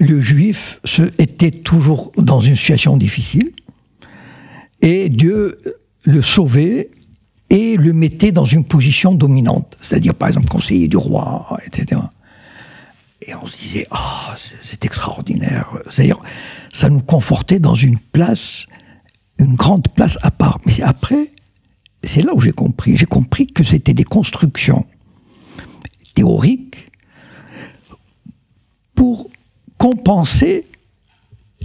[0.00, 3.52] le juif se, était toujours dans une situation difficile
[4.80, 5.58] et Dieu
[6.04, 6.90] le sauvait
[7.48, 12.00] et le mettait dans une position dominante, c'est-à-dire par exemple conseiller du roi, etc.
[13.24, 15.68] Et on se disait, ah, c'est extraordinaire.
[15.88, 16.18] C'est-à-dire,
[16.72, 18.66] ça nous confortait dans une place,
[19.38, 20.58] une grande place à part.
[20.66, 21.30] Mais après,
[22.02, 22.96] c'est là où j'ai compris.
[22.96, 24.84] J'ai compris que c'était des constructions
[26.14, 26.91] théoriques
[28.94, 29.28] pour
[29.78, 30.64] compenser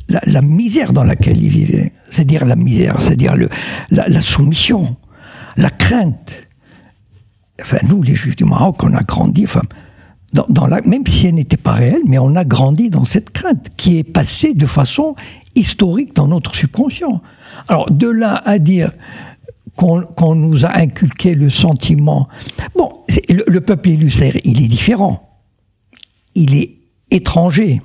[0.09, 1.91] la, misère dans laquelle il vivait.
[2.09, 3.35] C'est-à-dire la misère, c'est-à-dire
[3.91, 4.95] la, soumission,
[5.57, 6.47] la crainte.
[7.61, 9.45] Enfin, nous, les Juifs du Maroc, on a grandi,
[10.85, 14.03] même si elle n'était pas réelle, mais on a grandi dans cette crainte qui est
[14.03, 15.15] passée de façon
[15.55, 17.21] historique dans notre subconscient.
[17.67, 18.91] Alors, de là à dire
[19.75, 22.27] qu'on nous a inculqué le sentiment.
[22.75, 22.91] Bon,
[23.29, 24.11] le, le, peuple élu,
[24.43, 25.39] il est différent.
[26.33, 26.76] Il est
[27.11, 27.81] étranger.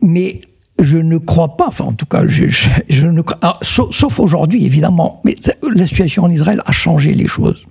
[0.00, 0.40] Mais
[0.80, 5.36] je ne crois pas, enfin en tout cas, je, ne crois, sauf, aujourd'hui évidemment, mais
[5.74, 7.64] la situation en Israël a changé les choses.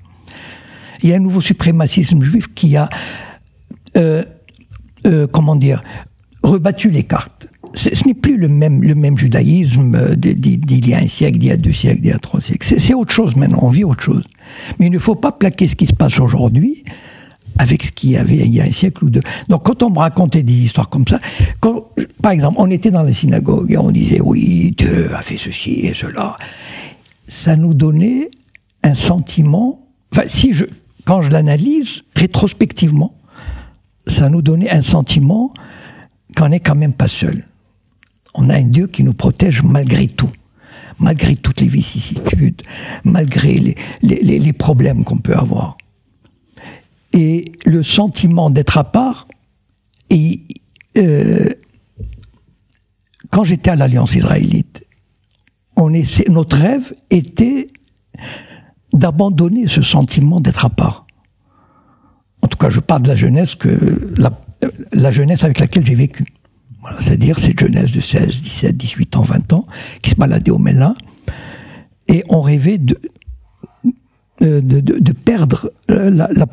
[1.04, 2.90] Il y a un nouveau suprémacisme juif qui a,
[3.98, 4.24] euh,
[5.06, 5.84] euh, comment dire,
[6.44, 7.48] rebattu les cartes.
[7.74, 11.52] Ce n'est plus le même, le même judaïsme d'il y a un siècle, d'il y
[11.52, 12.76] a deux siècles, d'il y a trois siècles.
[12.78, 14.24] C'est autre chose maintenant, on vit autre chose.
[14.78, 16.84] Mais il ne faut pas plaquer ce qui se passe aujourd'hui
[17.58, 19.22] avec ce qu'il y avait il y a un siècle ou deux.
[19.48, 21.20] Donc quand on me racontait des histoires comme ça,
[22.22, 25.82] par exemple, on était dans la synagogue et on disait oui, Dieu a fait ceci
[25.84, 26.38] et cela,
[27.28, 28.30] ça nous donnait
[28.84, 29.80] un sentiment,
[30.12, 30.66] enfin si je,
[31.06, 33.16] quand je l'analyse rétrospectivement,
[34.08, 35.54] ça nous donnait un sentiment
[36.36, 37.46] qu'on n'est quand même pas seul.
[38.34, 40.32] On a un Dieu qui nous protège malgré tout
[41.02, 42.62] malgré toutes les vicissitudes,
[43.04, 45.78] malgré les, les, les problèmes qu'on peut avoir
[47.14, 49.28] et le sentiment d'être à part.
[50.10, 50.42] Et
[50.98, 51.54] euh,
[53.32, 54.86] quand j'étais à l'Alliance israélite,
[55.76, 57.70] on essaie, notre rêve était
[58.94, 61.08] d'abandonner ce sentiment d'être à part.
[62.42, 64.14] En tout cas, je parle de la jeunesse que
[64.92, 66.26] la, jeunesse avec laquelle j'ai vécu.
[67.00, 69.68] C'est-à-dire cette jeunesse de 16, 17, 18 ans, 20 ans,
[70.02, 70.96] qui se baladait au Ménin,
[72.08, 73.00] et on rêvait de,
[74.42, 76.48] euh, de, de, perdre la, la,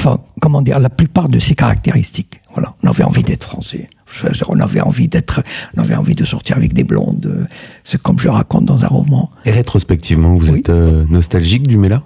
[0.00, 2.40] enfin, comment dire, la plupart de ces caractéristiques.
[2.54, 3.88] Voilà, on avait envie d'être français.
[4.48, 5.42] On avait envie d'être,
[5.76, 7.46] on avait envie de sortir avec des blondes.
[7.84, 9.30] C'est comme je raconte dans un roman.
[9.44, 12.02] Et rétrospectivement, vous êtes euh, nostalgique du Mela?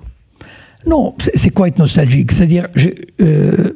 [0.87, 2.33] Non, c'est quoi être nostalgique?
[2.33, 2.67] C'est-à-dire,
[3.21, 3.73] euh,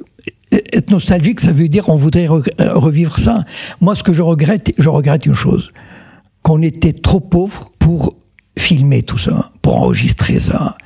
[0.50, 3.44] être nostalgique, ça veut dire on voudrait euh, revivre ça.
[3.80, 5.70] Moi, ce que je regrette, je regrette une chose
[6.42, 8.14] qu'on était trop pauvre pour
[8.58, 10.76] filmer tout ça, pour enregistrer ça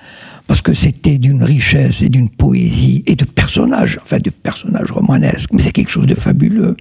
[0.53, 5.49] parce que c'était d'une richesse et d'une poésie et de personnages, enfin de personnages romanesques,
[5.51, 6.77] mais c'est quelque chose de fabuleux.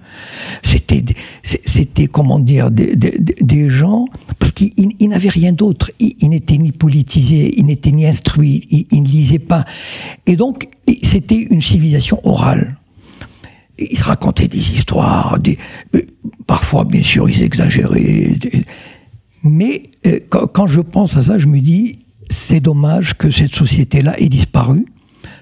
[0.62, 1.02] C'était,
[1.42, 4.04] c'était comment dire, des, gens,
[4.38, 9.08] parce qu'ils n'avaient rien d'autre, ils, n'étaient ni politisés, ils n'étaient ni instruits, ils, ne
[9.08, 9.64] lisaient pas.
[10.26, 10.68] Et donc,
[11.02, 12.76] c'était une civilisation orale.
[13.78, 15.56] Ils racontaient des histoires, des,
[16.46, 18.36] parfois bien sûr ils exagéraient,
[19.42, 22.01] Mais euh, quand je pense à ça, je me dis,
[22.32, 24.86] c'est dommage que cette société-là ait disparu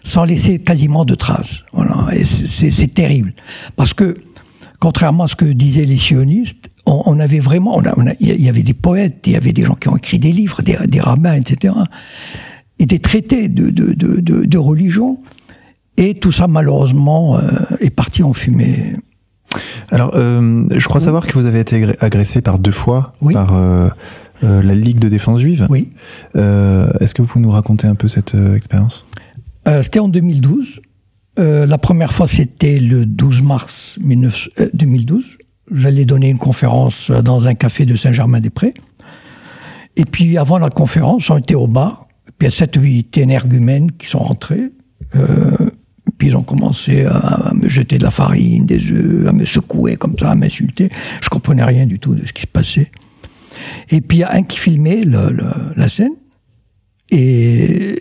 [0.05, 1.65] sans laisser quasiment de traces.
[1.73, 3.33] Voilà, et c'est terrible.
[3.77, 4.17] Parce que,
[4.79, 8.15] contrairement à ce que disaient les sionistes, on, on avait vraiment, on a- on a-
[8.21, 10.63] il y avait des poètes, il y avait des gens qui ont écrit des livres,
[10.63, 11.75] des, des rabbins, etc.
[12.79, 15.19] Et des traités de, de, de, de, de religion.
[15.99, 18.97] Et tout ça, malheureusement, euh, est parti en fumée.
[19.91, 23.35] Alors, euh, je crois savoir que vous avez été agressé par deux fois Oui.
[23.35, 23.89] par euh,
[24.43, 25.67] euh, la Ligue de défense juive.
[25.71, 25.91] Oui.
[26.37, 29.05] Euh, Est-ce que vous pouvez nous raconter un peu cette euh, expérience?
[29.83, 30.81] C'était en 2012.
[31.39, 35.25] Euh, la première fois, c'était le 12 mars 19 euh, 2012.
[35.73, 38.75] J'allais donner une conférence dans un café de Saint-Germain-des-Prés.
[39.97, 42.09] Et puis, avant la conférence, on était au bar.
[42.39, 44.73] Puis, il y a 7 ou 8 énergumènes qui sont rentrés.
[46.19, 49.45] Puis, ils ont commencé à, à me jeter de la farine, des œufs, à me
[49.45, 50.89] secouer comme ça, à m'insulter.
[51.23, 52.91] Je comprenais rien du tout de ce qui se passait.
[53.91, 56.13] Et puis, il y a un qui filmait le- le- la scène.
[57.11, 57.99] Et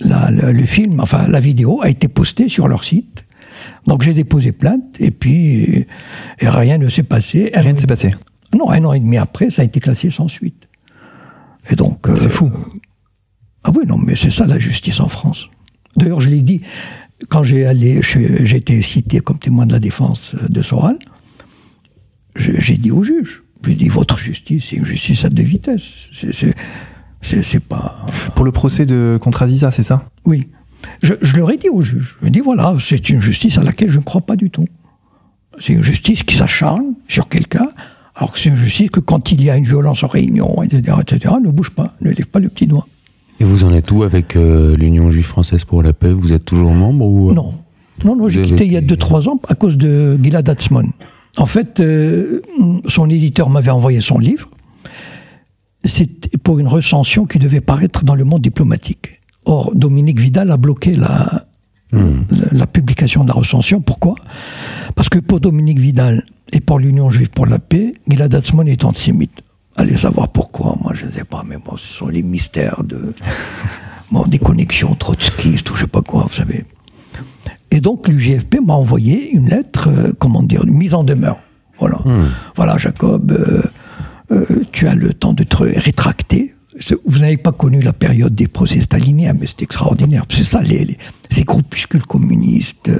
[0.00, 3.24] la- le, le film, enfin la vidéo, a été postée sur leur site.
[3.86, 5.86] Donc j'ai déposé plainte et puis
[6.38, 7.50] et rien ne s'est passé.
[7.54, 8.10] Rien ne s'est passé.
[8.56, 10.68] Non, un an et demi après, ça a été classé sans suite.
[11.70, 12.08] Et donc.
[12.08, 12.50] euh, C'est fou.
[13.64, 15.48] Ah oui, non, mais c'est ça la justice en France.
[15.96, 16.62] D'ailleurs, je l'ai dit,
[17.28, 18.00] quand j'ai allé,
[18.54, 20.98] été cité comme témoin de la défense de Soral,
[22.36, 26.08] j'ai dit au juge, j'ai dit, votre justice, c'est une justice à deux vitesses.
[26.12, 26.54] C'est- c'est-
[27.22, 28.06] C'est c'est pas.
[28.34, 30.08] Pour le procès de contre Aziza, c'est ça?
[30.24, 30.48] Oui.
[31.02, 32.16] Je, je leur ai dit au juge.
[32.16, 34.48] Je lui ai dit voilà, c'est une justice à laquelle je ne crois pas du
[34.48, 34.64] tout.
[35.58, 37.68] C'est une justice qui s'acharne sur quelqu'un,
[38.14, 40.96] alors que c'est une justice que quand il y a une violence en réunion, etc.,
[41.02, 42.86] etc., ne bouge pas, ne lève pas le petit doigt.
[43.38, 46.12] Et vous en êtes où avec euh, l'Union juive française pour la paix?
[46.12, 47.34] Vous êtes toujours membre ou...
[47.34, 47.52] Non.
[48.02, 50.88] Non, non, j'ai quitté il y a été- 2-3 ans à cause de Gilad Atzmon.
[51.36, 52.42] En fait, euh,
[52.88, 54.48] son éditeur m'avait envoyé son livre.
[55.84, 59.20] C'était pour une recension qui devait paraître dans le monde diplomatique.
[59.46, 61.46] Or, Dominique Vidal a bloqué la,
[61.92, 61.98] la,
[62.52, 63.80] la publication de la recension.
[63.80, 64.16] Pourquoi?
[64.94, 68.84] Parce que pour Dominique Vidal et pour l'Union juive pour la paix, Gilad Atzmon est
[68.84, 69.42] antisémite.
[69.76, 73.14] Allez savoir pourquoi, moi je ne sais pas, mais bon, ce sont les mystères de,
[74.10, 76.64] bon, des connexions trotskistes ou je sais pas quoi, vous savez.
[77.70, 81.38] Et donc l'UGFP m'a envoyé une lettre, euh, comment dire, une mise en demeure.
[81.78, 81.98] Voilà,
[82.56, 83.62] voilà Jacob, euh,
[84.32, 86.54] euh, tu as le temps de te rétracter.
[87.06, 90.24] Vous n'avez pas connu la période des procès staliniens, mais c'est extraordinaire.
[90.30, 90.98] C'est ça, les, les-
[91.30, 92.90] ces groupuscules communistes.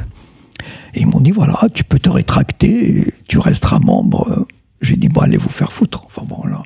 [0.94, 4.46] Et ils m'ont dit, voilà, tu peux te rétracter, et tu resteras membre.
[4.80, 6.04] J'ai dit, bon, allez vous faire foutre.
[6.06, 6.62] Enfin bon, voilà.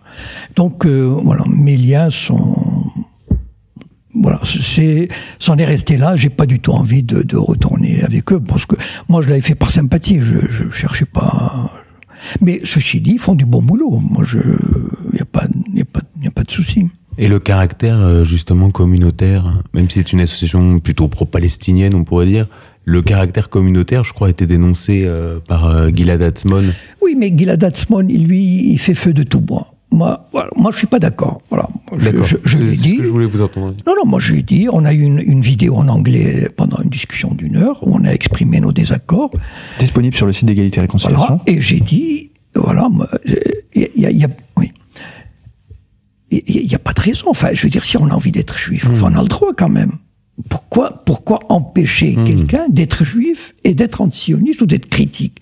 [0.55, 2.84] Donc, euh, voilà, mes liens sont...
[4.15, 5.09] Voilà, c'est,
[5.39, 6.17] c'en est resté là.
[6.17, 8.77] J'ai pas du tout envie de, de retourner avec eux parce que
[9.09, 10.19] moi, je l'avais fait par sympathie.
[10.21, 11.71] Je, je cherchais pas.
[12.41, 14.01] Mais ceci dit, ils font du bon boulot.
[14.01, 14.39] Moi, je,
[15.13, 16.89] y a pas, y a pas, y a pas de souci.
[17.19, 22.27] Et le caractère euh, justement communautaire, même si c'est une association plutôt pro-palestinienne, on pourrait
[22.27, 22.47] dire,
[22.85, 26.65] le caractère communautaire, je crois, a été dénoncé euh, par euh, Gilad Atzmon.
[27.03, 29.74] Oui, mais Gilad Atzmon, lui, il fait feu de tout bois.
[29.95, 31.41] Moi, voilà, moi, je suis pas d'accord.
[31.51, 32.11] Voilà, je,
[32.45, 32.97] je C'est l'ai ce dit.
[32.97, 33.85] que je voulais vous entendre dire.
[33.87, 36.49] Non, non, moi je lui ai dit, on a eu une, une vidéo en anglais
[36.57, 39.31] pendant une discussion d'une heure où on a exprimé nos désaccords.
[39.79, 41.25] Disponible sur le site d'égalité et réconciliation.
[41.27, 42.89] Voilà, et j'ai dit, voilà,
[43.75, 44.71] il y a, il y a- oui.
[46.31, 47.27] Il n'y a pas de raison.
[47.29, 49.53] Enfin, je veux dire, si on a envie d'être juif, enfin, on a le droit
[49.57, 49.93] quand même.
[50.49, 55.39] Pourquoi, pourquoi empêcher quelqu'un d'être juif et d'être antisioniste ou d'être critique?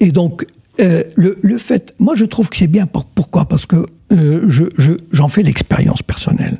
[0.00, 0.44] Et donc,
[0.80, 2.86] euh, le, fait, moi je trouve que c'est bien.
[2.86, 3.46] Pour- Pourquoi?
[3.46, 6.58] Parce que euh, je, je- j'en fais l'expérience personnelle.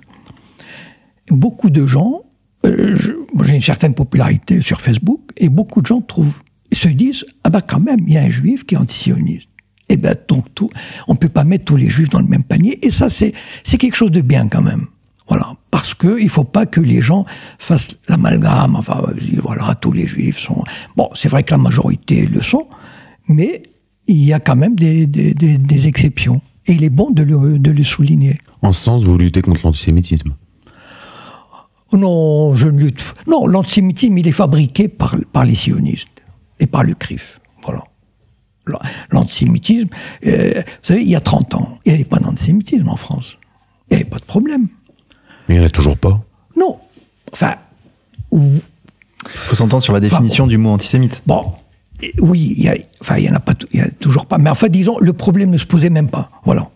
[1.31, 2.23] Beaucoup de gens,
[2.67, 2.97] euh,
[3.45, 6.41] j'ai une certaine popularité sur Facebook, et beaucoup de gens trouvent,
[6.73, 9.49] se disent, ah ben quand même, il y a un juif qui est antisioniste.
[9.91, 10.69] Et ben donc tout,
[11.07, 13.33] on peut pas mettre tous les juifs dans le même panier, et ça c'est
[13.79, 14.87] quelque chose de bien quand même.
[15.29, 17.27] Voilà, parce que il faut pas que les gens
[17.59, 18.77] fassent l'amalgame.
[18.77, 19.03] Enfin,
[19.43, 20.65] voilà, tous les juifs sont.
[20.97, 22.67] Bon, c'est vrai que la majorité le sont,
[23.29, 23.63] mais
[24.09, 26.41] il y a quand même des, des, des- des exceptions.
[26.67, 28.39] Et il est bon de le, de le souligner.
[28.63, 30.35] En ce sens, vous luttez contre l'antisémitisme.
[31.93, 33.03] Non, je ne lutte.
[33.27, 36.09] Non, l'antisémitisme, il est fabriqué par, par les sionistes
[36.61, 37.41] et par le CRIF.
[37.63, 37.85] Voilà.
[38.67, 38.81] L'an-
[39.11, 39.89] L'antisémitisme,
[40.27, 43.39] euh, vous savez, il y a 30 ans, il n'y avait pas d'antisémitisme en France.
[43.91, 44.69] Il n'y avait pas de problème.
[45.49, 46.21] Mais il n'y en a toujours pas.
[46.57, 46.77] Non.
[47.33, 47.55] Enfin,
[48.33, 48.61] Il
[49.25, 51.23] faut s'entendre sur la définition du mot antisémite.
[51.27, 51.55] Bon,
[52.03, 54.27] et oui, il y a, enfin, il y en a pas, il y a toujours
[54.27, 54.39] pas.
[54.39, 56.31] Mais enfin, disons, le problème ne se posait même pas.
[56.45, 56.71] Voilà,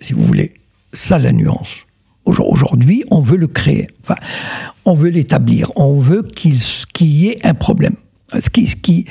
[0.00, 0.54] si vous voulez,
[0.92, 1.86] ça la nuance.
[2.24, 3.86] Aujourd- Aujourd'hui, on veut le créer.
[4.02, 4.16] Enfin,
[4.84, 5.70] on veut l'établir.
[5.76, 6.56] On veut qu'il
[7.00, 7.94] y ait un problème.
[8.38, 9.04] Ce qui, ce qui,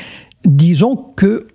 [0.46, 1.48] disons que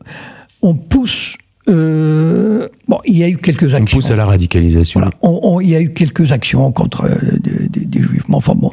[0.63, 1.37] on pousse
[1.69, 3.99] euh, bon, il y a eu quelques On actions.
[3.99, 5.01] pousse à la radicalisation.
[5.01, 5.15] Voilà.
[5.23, 8.25] On- on- il y a eu quelques actions contre euh, des, des- des juifs.
[8.29, 8.73] Mais enfin bon.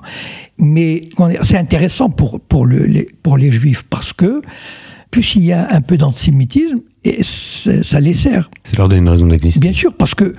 [0.58, 1.02] Mais
[1.42, 4.42] c'est intéressant pour, pour, le, les, pour les juifs parce que,
[5.12, 8.50] puisqu'il y a un peu d'antisémitisme, et ça les sert.
[8.64, 9.60] Ça leur donne une raison d'exister.
[9.60, 10.36] Bien sûr, parce que,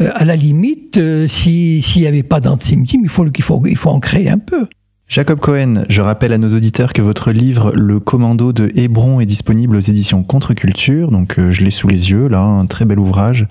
[0.00, 3.42] euh, à la limite, euh, si- s'il n'y avait pas d'antisémitisme, il faut, le- il,
[3.42, 4.66] faut, il faut en créer un peu.
[5.08, 9.26] Jacob Cohen, je rappelle à nos auditeurs que votre livre Le Commando de Hébron est
[9.26, 11.12] disponible aux éditions Contre-Culture.
[11.12, 13.46] Donc euh, je l'ai sous les yeux, là, un très bel ouvrage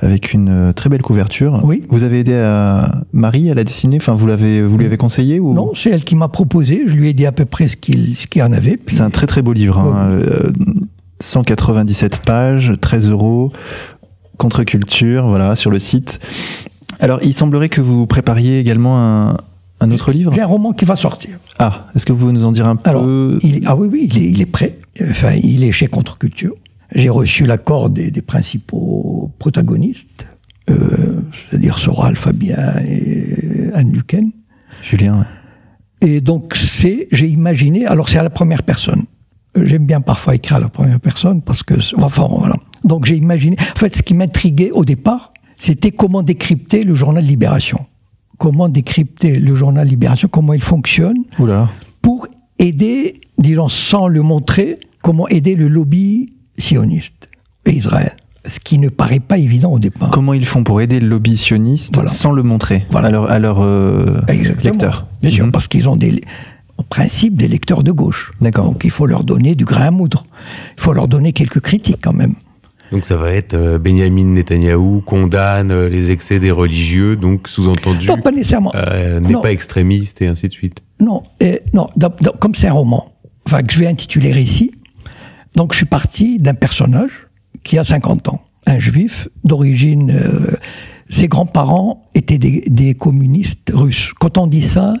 [0.00, 1.60] avec une euh, très belle couverture.
[1.64, 1.82] Oui.
[1.88, 3.96] Vous avez aidé à Marie à la dessiner?
[3.96, 5.54] Enfin, vous, l'avez, vous lui avez conseillé ou...
[5.54, 6.82] Non, c'est elle qui m'a proposé.
[6.86, 8.76] Je lui ai dit à peu près ce qu'il ce qu'il en avait.
[8.76, 9.78] puis- C'est un très très beau livre.
[9.78, 10.08] hein.
[10.10, 10.50] Euh,
[11.20, 13.52] 197 pages, 13 euros,
[14.36, 16.20] Contre-Culture, voilà, sur le site.
[17.00, 19.36] Alors, il semblerait que vous prépariez également un,
[19.80, 20.32] un autre livre?
[20.34, 21.30] J'ai un roman qui va sortir.
[21.58, 23.38] Ah, est-ce que vous pouvez nous en dire un Alors, peu?
[23.42, 24.78] il ah oui, oui, il est, il est prêt.
[25.02, 26.54] Enfin, il est chez Contre-Culture.
[26.94, 30.26] J'ai reçu l'accord des, des principaux protagonistes,
[30.70, 31.20] euh,
[31.50, 34.30] c'est-à-dire Soral, Fabien et Anne Luquen.
[34.82, 35.24] Julien ouais.
[36.00, 39.04] Et donc, c'est, j'ai imaginé, alors c'est à la première personne.
[39.60, 42.56] J'aime bien parfois écrire à la première personne parce que, enfin, voilà.
[42.84, 43.56] Donc, j'ai imaginé.
[43.58, 47.86] En fait, ce qui m'intriguait au départ, c'était comment décrypter le journal Libération.
[48.38, 51.68] Comment décrypter le journal Libération, comment il fonctionne, là.
[52.00, 52.28] pour
[52.60, 57.28] aider, disons, sans le montrer, comment aider le lobby sioniste
[57.66, 58.12] et Israël.
[58.46, 60.10] Ce qui ne paraît pas évident au départ.
[60.10, 62.08] Comment ils font pour aider le lobby sioniste Voilà.
[62.08, 63.08] sans le montrer Voilà.
[63.08, 64.20] à leurs leur, euh,
[64.62, 65.52] lecteurs Bien sûr, Mhm.
[65.52, 66.22] parce qu'ils ont des,
[66.78, 68.32] en principe des lecteurs de gauche.
[68.40, 68.64] D'accord.
[68.66, 70.24] Donc il faut leur donner du grain à moudre.
[70.78, 72.34] Il faut leur donner quelques critiques quand même.
[72.90, 78.06] Donc ça va être euh, Benjamin Netanyahou condamne euh, les excès des religieux, donc sous-entendu
[78.06, 78.72] Non, pas nécessairement.
[78.74, 80.80] euh, n'est pas extrémiste et ainsi de suite.
[80.98, 81.22] Non,
[81.74, 81.88] non
[82.40, 83.12] comme c'est un roman,
[83.44, 84.70] enfin, que je vais intituler Récit,
[85.58, 87.26] donc je suis parti d'un personnage
[87.64, 90.12] qui a 50 ans, un juif d'origine.
[90.12, 90.52] euh,
[91.10, 94.12] ses grands-parents étaient des, communistes russes.
[94.20, 94.94] Quand on dit ça,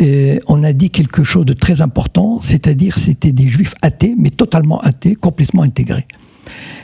[0.00, 4.30] euh, on a dit quelque chose de très important, c'est-à-dire c'était des juifs athées, mais
[4.30, 6.06] totalement athées, complètement intégrés.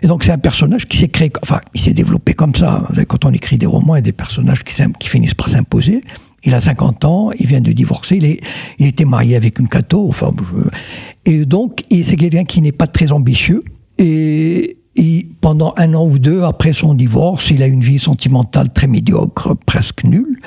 [0.02, 2.86] Et donc c'est un personnage qui s'est créé, enfin, il s'est développé comme ça.
[2.88, 6.02] Savez, Quand on écrit des romans, il y a des personnages qui finissent par s'imposer.
[6.44, 8.18] Il a 50 ans, il vient de divorcer,
[8.78, 10.32] il, était marié avec une catho, enfin,
[11.26, 13.64] et donc c'est quelqu'un qui n'est pas très ambitieux.
[13.98, 14.76] Et,
[15.40, 19.54] pendant un an ou deux après son divorce, il a une vie sentimentale très médiocre,
[19.66, 20.38] presque nulle.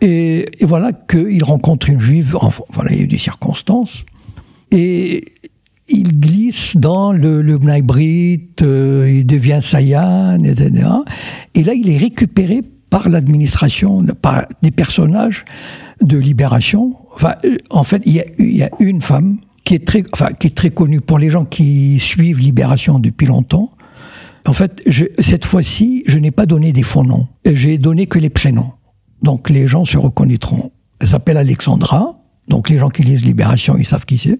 [0.00, 4.04] Et, voilà qu'il rencontre une juive, enfin, voilà, il y a eu des circonstances.
[4.70, 5.24] Et
[5.88, 7.58] il glisse dans le, le
[8.62, 10.86] euh, il devient Sayan, etc.
[11.54, 15.44] Et là, il est récupéré par l'administration, par des personnages
[16.02, 16.94] de libération.
[17.14, 17.34] Enfin,
[17.70, 21.00] en fait, il y, a, une femme qui est, très, enfin, qui est très connue
[21.00, 23.70] pour les gens qui suivent Libération depuis longtemps.
[24.46, 24.82] En fait,
[25.18, 27.26] cette fois-ci, je n'ai pas donné des faux noms.
[27.44, 28.72] J'ai donné que les prénoms.
[29.22, 30.72] Donc les gens se reconnaîtront.
[31.00, 32.18] Elle s'appelle Alexandra.
[32.48, 34.38] Donc les gens qui lisent Libération, ils savent qui c'est.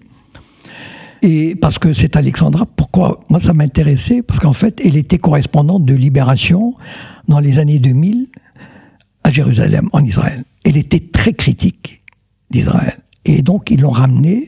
[1.21, 4.21] Et parce que c'est Alexandra, pourquoi Moi, ça m'intéressait?
[4.21, 6.75] Parce qu'en fait, elle était correspondante de Libération
[7.27, 8.27] dans les années 2000
[9.23, 10.43] à Jérusalem, en Israël.
[10.63, 12.01] Elle était très critique
[12.49, 12.97] d'Israël.
[13.25, 14.47] Et donc, ils l'ont ramenée.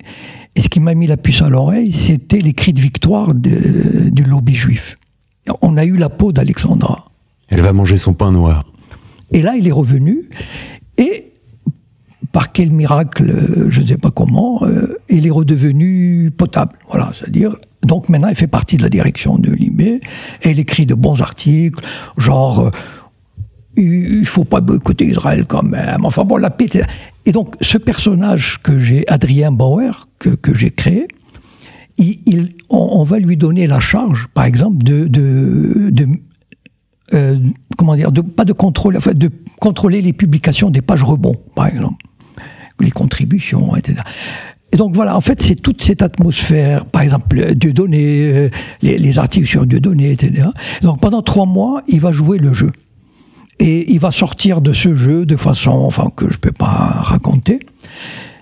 [0.55, 4.09] Et ce qui m'a mis la puce à l'oreille, c'était les cris de victoire de-
[4.09, 4.97] du lobby juif.
[5.61, 7.05] On a eu la peau d'Alexandra.
[7.49, 8.63] Elle va manger son pain noir.
[9.31, 10.29] Et là, il est revenu.
[12.31, 16.73] Par quel miracle, euh, je ne sais pas comment, euh, il est redevenu potable.
[16.89, 17.55] Voilà, c'est-à-dire.
[17.83, 19.99] Donc maintenant, il fait partie de la direction de Libé.
[20.45, 21.83] Il écrit de bons articles,
[22.17, 22.59] genre.
[22.59, 22.69] euh,
[23.77, 26.03] il faut pas boycotter Israël quand même.
[26.03, 26.67] Enfin bon, la paix.
[27.25, 31.07] Et donc, ce personnage que j'ai, Adrien Bauer, que, que j'ai créé,
[32.69, 36.07] on, va lui donner la charge, par exemple, de, de,
[37.13, 37.39] euh,
[37.77, 39.29] comment dire, pas de contrôle, enfin, de
[39.59, 42.03] contrôler les publications des pages rebond, par exemple,
[42.81, 44.01] les contributions, etc.
[44.73, 48.49] Et donc voilà, en fait, c'est toute cette atmosphère, par exemple, Dieudonné, euh,
[48.81, 50.47] les, les articles sur Dieudonné, etc.
[50.81, 52.71] Donc pendant trois mois, il va jouer le jeu.
[53.59, 56.67] Et il va sortir de ce jeu de façon, enfin, que je ne peux pas
[57.01, 57.59] raconter.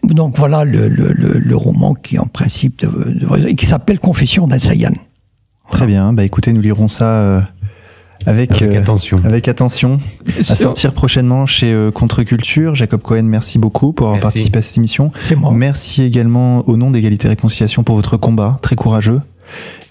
[0.03, 3.99] Donc voilà le, le- le- le roman qui, en principe, de- de- et qui s'appelle
[3.99, 4.93] Confession d'un Sayan.
[5.71, 6.13] Très bien.
[6.13, 7.41] Bah écoutez, nous lirons ça euh,
[8.29, 9.21] avec, Avec euh, attention.
[9.23, 9.99] Avec attention.
[10.49, 12.75] À sortir prochainement chez euh, Contre-Culture.
[12.75, 14.25] Jacob Cohen, merci beaucoup pour avoir Merci.
[14.27, 15.11] participé à cette émission.
[15.23, 15.51] C'est moi.
[15.51, 19.21] Merci également au nom d'Égalité et Réconciliation pour votre combat, très courageux.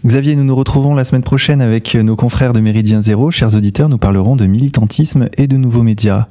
[0.06, 3.32] Xavier, nous nous retrouvons la semaine prochaine avec nos confrères de Méridien Zéro.
[3.32, 6.28] Chers auditeurs, nous parlerons de militantisme et de nouveaux médias.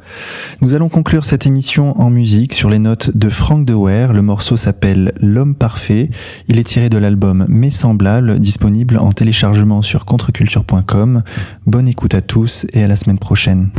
[0.62, 4.14] Nous allons conclure cette émission en musique sur les notes de Frank De Weir.
[4.14, 6.10] Le morceau s'appelle L'homme parfait.
[6.48, 11.24] Il est tiré de l'album Mes semblables, disponible en téléchargement sur contreculture.com.
[11.66, 13.70] Bonne écoute à tous et à la semaine prochaine.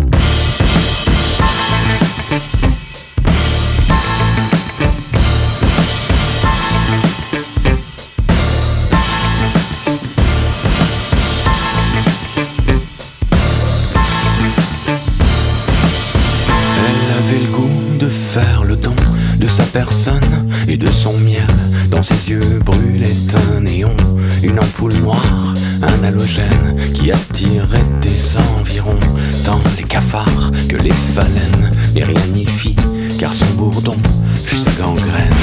[19.73, 21.47] Personne et de son miel.
[21.91, 23.97] Dans ses yeux brûlait un néon,
[24.43, 29.01] une ampoule noire, un halogène qui attirait des environs.
[29.45, 32.77] Tant les cafards que les phalènes, et rien n'y fit,
[33.19, 33.97] car son bourdon
[34.45, 35.43] fut sa gangrène.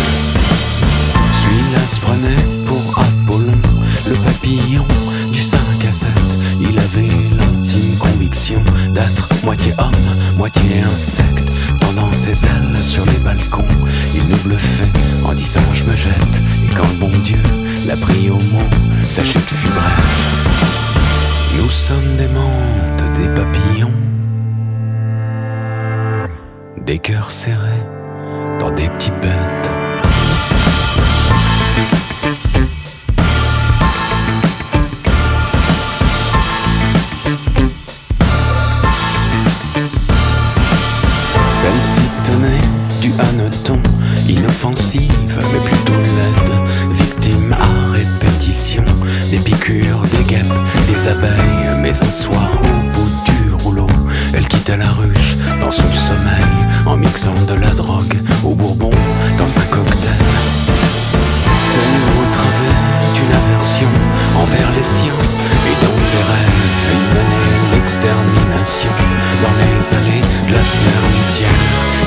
[1.41, 3.60] Celui-là se prenait pour Apollon,
[4.08, 4.86] le papillon
[5.32, 6.08] du 5 à 7.
[6.62, 11.51] Il avait l'intime conviction d'être moitié homme, moitié insecte
[11.95, 13.64] dans ses ailes sur les balcons.
[19.16, 20.05] Mot, sa chute fut brève.
[21.57, 23.91] Nous sommes des montes, des papillons,
[26.86, 27.84] des cœurs serrés
[28.59, 29.55] dans des petites bêtes.
[52.03, 53.87] Soir, au bout du rouleau,
[54.33, 58.91] elle quitta la ruche dans son sommeil en mixant de la drogue au bourbon
[59.37, 60.25] dans un cocktail.
[61.71, 63.87] Telle autre avait une aversion
[64.43, 65.21] envers les siens.
[65.67, 68.95] Et dans ses rêves, il menait l'extermination
[69.41, 71.05] dans les allées de la terre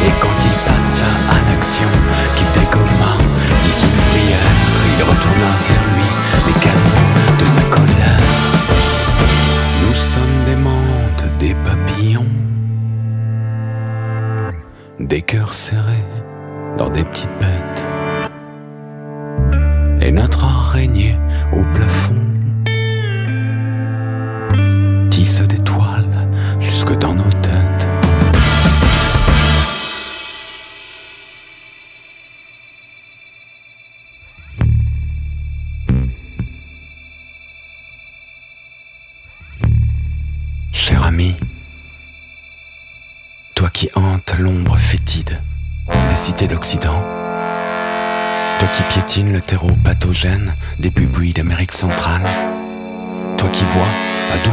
[0.07, 1.91] Et quand il passa à l'action,
[2.37, 3.17] qu'il dégomma
[3.65, 6.09] dix ouvrières, il retourna vers lui
[6.47, 7.18] les canons
[15.09, 16.05] des cœurs serrés
[16.77, 17.58] dans des petites bêtes.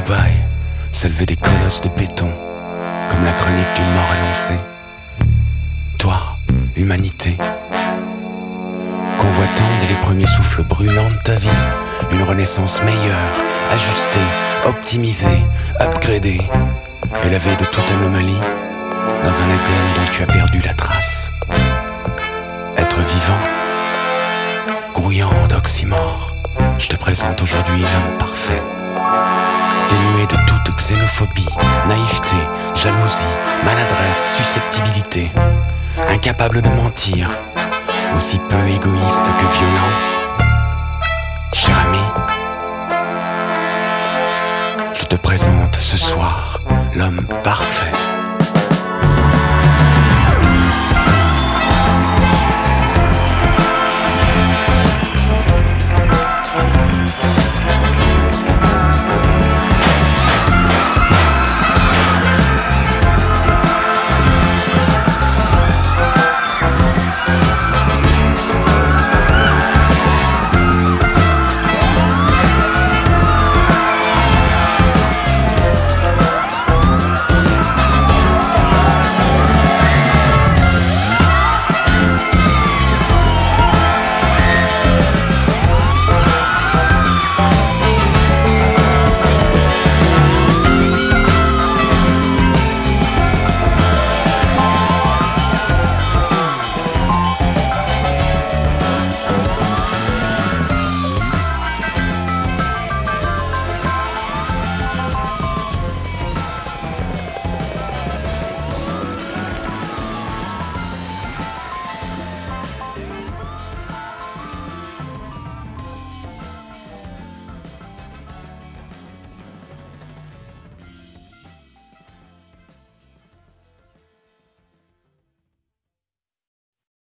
[0.06, 2.30] Dubaï des colosses de béton,
[3.10, 4.60] comme la chronique d'une mort annoncée.
[5.98, 6.38] Toi,
[6.76, 7.38] humanité,
[9.18, 11.48] convoitant dès les premiers souffles brûlants de ta vie,
[12.12, 13.34] une renaissance meilleure,
[13.72, 14.20] ajustée,
[14.66, 15.44] optimisée,
[15.80, 16.42] upgradée,
[17.24, 18.42] élevée de toute anomalie,
[19.24, 21.32] dans un Éden dont tu as perdu la trace.
[22.78, 23.40] Être vivant,
[24.94, 26.36] grouillant d'oxymore,
[26.78, 28.62] je te présente aujourd'hui l'homme parfait
[29.90, 31.48] dénué de toute xénophobie,
[31.88, 32.36] naïveté,
[32.76, 35.32] jalousie, maladresse, susceptibilité,
[36.10, 37.30] incapable de mentir,
[38.16, 39.94] aussi peu égoïste que violent.
[41.54, 42.06] Cher ami,
[44.94, 46.60] je te présente ce soir
[46.96, 48.05] l'homme parfait.